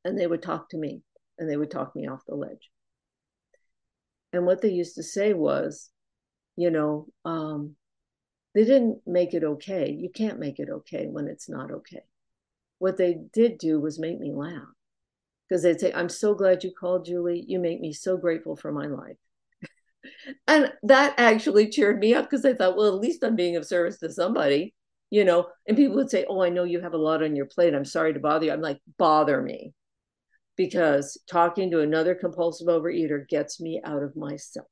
and 0.05 0.17
they 0.17 0.27
would 0.27 0.41
talk 0.41 0.69
to 0.69 0.77
me 0.77 1.01
and 1.39 1.49
they 1.49 1.57
would 1.57 1.71
talk 1.71 1.95
me 1.95 2.07
off 2.07 2.25
the 2.27 2.35
ledge. 2.35 2.69
And 4.31 4.45
what 4.45 4.61
they 4.61 4.69
used 4.69 4.95
to 4.95 5.03
say 5.03 5.33
was, 5.33 5.89
you 6.55 6.69
know, 6.69 7.07
um, 7.25 7.75
they 8.53 8.65
didn't 8.65 8.99
make 9.07 9.33
it 9.33 9.43
okay. 9.43 9.91
You 9.91 10.09
can't 10.13 10.39
make 10.39 10.59
it 10.59 10.69
okay 10.69 11.07
when 11.07 11.27
it's 11.27 11.49
not 11.49 11.71
okay. 11.71 12.03
What 12.77 12.97
they 12.97 13.17
did 13.33 13.57
do 13.57 13.79
was 13.79 13.99
make 13.99 14.19
me 14.19 14.31
laugh 14.33 14.67
because 15.47 15.63
they'd 15.63 15.79
say, 15.79 15.91
I'm 15.93 16.09
so 16.09 16.35
glad 16.35 16.63
you 16.63 16.71
called, 16.71 17.05
Julie. 17.05 17.43
You 17.47 17.59
make 17.59 17.79
me 17.79 17.93
so 17.93 18.17
grateful 18.17 18.55
for 18.55 18.71
my 18.71 18.85
life. 18.85 19.17
and 20.47 20.71
that 20.83 21.15
actually 21.17 21.69
cheered 21.69 21.99
me 21.99 22.13
up 22.13 22.29
because 22.29 22.45
I 22.45 22.53
thought, 22.53 22.77
well, 22.77 22.87
at 22.87 23.01
least 23.01 23.23
I'm 23.23 23.35
being 23.35 23.55
of 23.55 23.65
service 23.65 23.97
to 23.99 24.11
somebody, 24.11 24.73
you 25.09 25.25
know. 25.25 25.47
And 25.67 25.75
people 25.75 25.95
would 25.95 26.09
say, 26.09 26.25
Oh, 26.29 26.41
I 26.41 26.49
know 26.49 26.63
you 26.65 26.81
have 26.81 26.93
a 26.93 26.97
lot 26.97 27.23
on 27.23 27.35
your 27.35 27.47
plate. 27.47 27.73
I'm 27.73 27.85
sorry 27.85 28.13
to 28.13 28.19
bother 28.19 28.45
you. 28.45 28.51
I'm 28.51 28.61
like, 28.61 28.79
bother 28.97 29.41
me 29.41 29.73
because 30.59 31.17
talking 31.31 31.71
to 31.71 31.79
another 31.79 32.13
compulsive 32.13 32.67
overeater 32.67 33.25
gets 33.29 33.61
me 33.61 33.79
out 33.81 34.03
of 34.03 34.17
myself. 34.17 34.67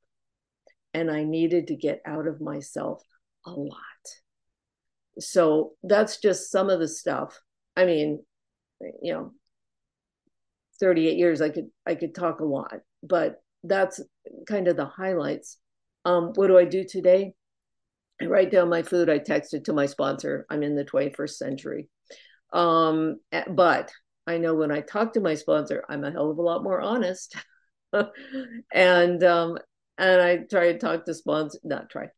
And 0.92 1.10
I 1.10 1.24
needed 1.24 1.68
to 1.68 1.76
get 1.76 2.02
out 2.04 2.26
of 2.26 2.42
myself 2.42 3.02
a 3.46 3.52
lot. 3.52 3.72
So 5.18 5.72
that's 5.82 6.20
just 6.20 6.50
some 6.50 6.68
of 6.68 6.78
the 6.78 6.88
stuff. 6.88 7.40
I 7.74 7.86
mean, 7.86 8.22
you 9.02 9.14
know, 9.14 9.32
38 10.78 11.16
years 11.16 11.40
I 11.40 11.48
could 11.48 11.68
I 11.86 11.94
could 11.94 12.14
talk 12.14 12.40
a 12.40 12.44
lot, 12.44 12.80
but 13.02 13.36
that's 13.64 13.98
kind 14.46 14.68
of 14.68 14.76
the 14.76 14.84
highlights. 14.84 15.56
Um, 16.04 16.32
what 16.34 16.48
do 16.48 16.58
I 16.58 16.66
do 16.66 16.84
today? 16.84 17.32
I 18.20 18.26
write 18.26 18.50
down 18.50 18.68
my 18.68 18.82
food. 18.82 19.08
I 19.08 19.16
text 19.16 19.54
it 19.54 19.64
to 19.64 19.72
my 19.72 19.86
sponsor. 19.86 20.44
I'm 20.50 20.62
in 20.62 20.76
the 20.76 20.84
21st 20.84 21.30
century. 21.30 21.88
Um, 22.52 23.20
but 23.48 23.90
I 24.28 24.36
know 24.36 24.54
when 24.54 24.70
I 24.70 24.82
talk 24.82 25.14
to 25.14 25.20
my 25.20 25.34
sponsor, 25.34 25.82
I'm 25.88 26.04
a 26.04 26.10
hell 26.10 26.30
of 26.30 26.36
a 26.36 26.42
lot 26.42 26.62
more 26.62 26.82
honest. 26.82 27.34
and 28.74 29.24
um, 29.24 29.56
and 29.96 30.20
I 30.20 30.36
try 30.36 30.70
to 30.72 30.78
talk 30.78 31.06
to 31.06 31.14
sponsors, 31.14 31.58
not 31.64 31.88
try. 31.88 32.08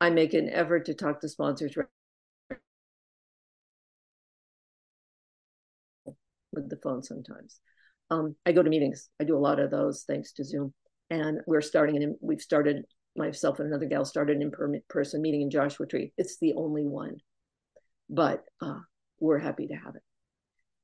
I 0.00 0.08
make 0.08 0.32
an 0.32 0.48
effort 0.48 0.86
to 0.86 0.94
talk 0.94 1.20
to 1.20 1.28
sponsors 1.28 1.76
with 6.52 6.70
the 6.70 6.78
phone 6.82 7.02
sometimes. 7.02 7.60
Um, 8.10 8.34
I 8.46 8.52
go 8.52 8.62
to 8.62 8.70
meetings. 8.70 9.10
I 9.20 9.24
do 9.24 9.36
a 9.36 9.38
lot 9.38 9.60
of 9.60 9.70
those 9.70 10.04
thanks 10.04 10.32
to 10.34 10.44
Zoom. 10.44 10.72
And 11.10 11.40
we're 11.46 11.60
starting 11.60 12.02
and 12.02 12.16
we've 12.22 12.40
started 12.40 12.86
myself 13.14 13.58
and 13.58 13.68
another 13.68 13.84
gal 13.84 14.06
started 14.06 14.38
an 14.38 14.42
in-person 14.42 15.20
meeting 15.20 15.42
in 15.42 15.50
Joshua 15.50 15.86
Tree. 15.86 16.14
It's 16.16 16.38
the 16.38 16.54
only 16.54 16.86
one, 16.86 17.18
but 18.08 18.42
uh, 18.62 18.80
we're 19.20 19.38
happy 19.38 19.66
to 19.66 19.74
have 19.74 19.96
it 19.96 20.02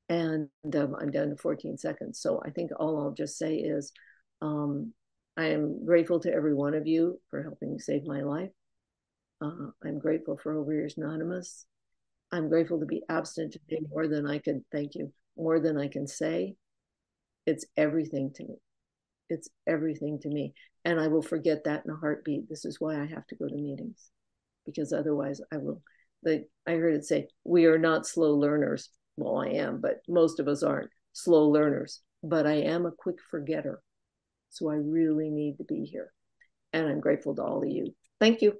and 0.09 0.49
um, 0.75 0.95
I'm 0.99 1.11
down 1.11 1.29
to 1.29 1.37
14 1.37 1.77
seconds. 1.77 2.19
So 2.19 2.41
I 2.43 2.49
think 2.49 2.71
all 2.77 2.99
I'll 2.99 3.13
just 3.13 3.37
say 3.37 3.55
is 3.55 3.93
um, 4.41 4.93
I 5.37 5.45
am 5.45 5.85
grateful 5.85 6.19
to 6.21 6.33
every 6.33 6.53
one 6.53 6.73
of 6.73 6.87
you 6.87 7.21
for 7.29 7.43
helping 7.43 7.79
save 7.79 8.05
my 8.05 8.21
life. 8.21 8.49
Uh, 9.41 9.69
I'm 9.83 9.99
grateful 9.99 10.37
for 10.37 10.55
Overeaters 10.55 10.97
Anonymous. 10.97 11.65
I'm 12.31 12.49
grateful 12.49 12.79
to 12.79 12.85
be 12.85 13.03
abstinent 13.09 13.53
today 13.53 13.81
more 13.89 14.07
than 14.07 14.27
I 14.27 14.39
can, 14.39 14.65
thank 14.71 14.95
you, 14.95 15.13
more 15.37 15.59
than 15.59 15.77
I 15.77 15.87
can 15.87 16.07
say. 16.07 16.55
It's 17.45 17.65
everything 17.77 18.31
to 18.35 18.43
me. 18.43 18.55
It's 19.29 19.49
everything 19.67 20.19
to 20.21 20.29
me. 20.29 20.53
And 20.85 20.99
I 20.99 21.07
will 21.07 21.21
forget 21.21 21.63
that 21.65 21.83
in 21.85 21.91
a 21.91 21.95
heartbeat. 21.95 22.49
This 22.49 22.65
is 22.65 22.79
why 22.79 22.99
I 22.99 23.05
have 23.05 23.25
to 23.27 23.35
go 23.35 23.47
to 23.47 23.55
meetings 23.55 24.09
because 24.65 24.93
otherwise 24.93 25.41
I 25.51 25.57
will. 25.57 25.81
The, 26.23 26.45
I 26.67 26.71
heard 26.73 26.95
it 26.95 27.05
say, 27.05 27.27
we 27.45 27.65
are 27.65 27.77
not 27.77 28.05
slow 28.05 28.35
learners. 28.35 28.89
Well, 29.19 29.37
I 29.37 29.49
am, 29.49 29.81
but 29.81 30.01
most 30.07 30.39
of 30.39 30.47
us 30.47 30.63
aren't 30.63 30.89
slow 31.13 31.49
learners. 31.49 32.01
But 32.23 32.47
I 32.47 32.55
am 32.55 32.85
a 32.85 32.91
quick 32.91 33.17
forgetter. 33.29 33.81
So 34.49 34.69
I 34.69 34.75
really 34.75 35.29
need 35.29 35.57
to 35.57 35.63
be 35.63 35.83
here. 35.85 36.11
And 36.73 36.87
I'm 36.87 36.99
grateful 36.99 37.35
to 37.35 37.43
all 37.43 37.63
of 37.63 37.69
you. 37.69 37.93
Thank 38.19 38.41
you. 38.41 38.53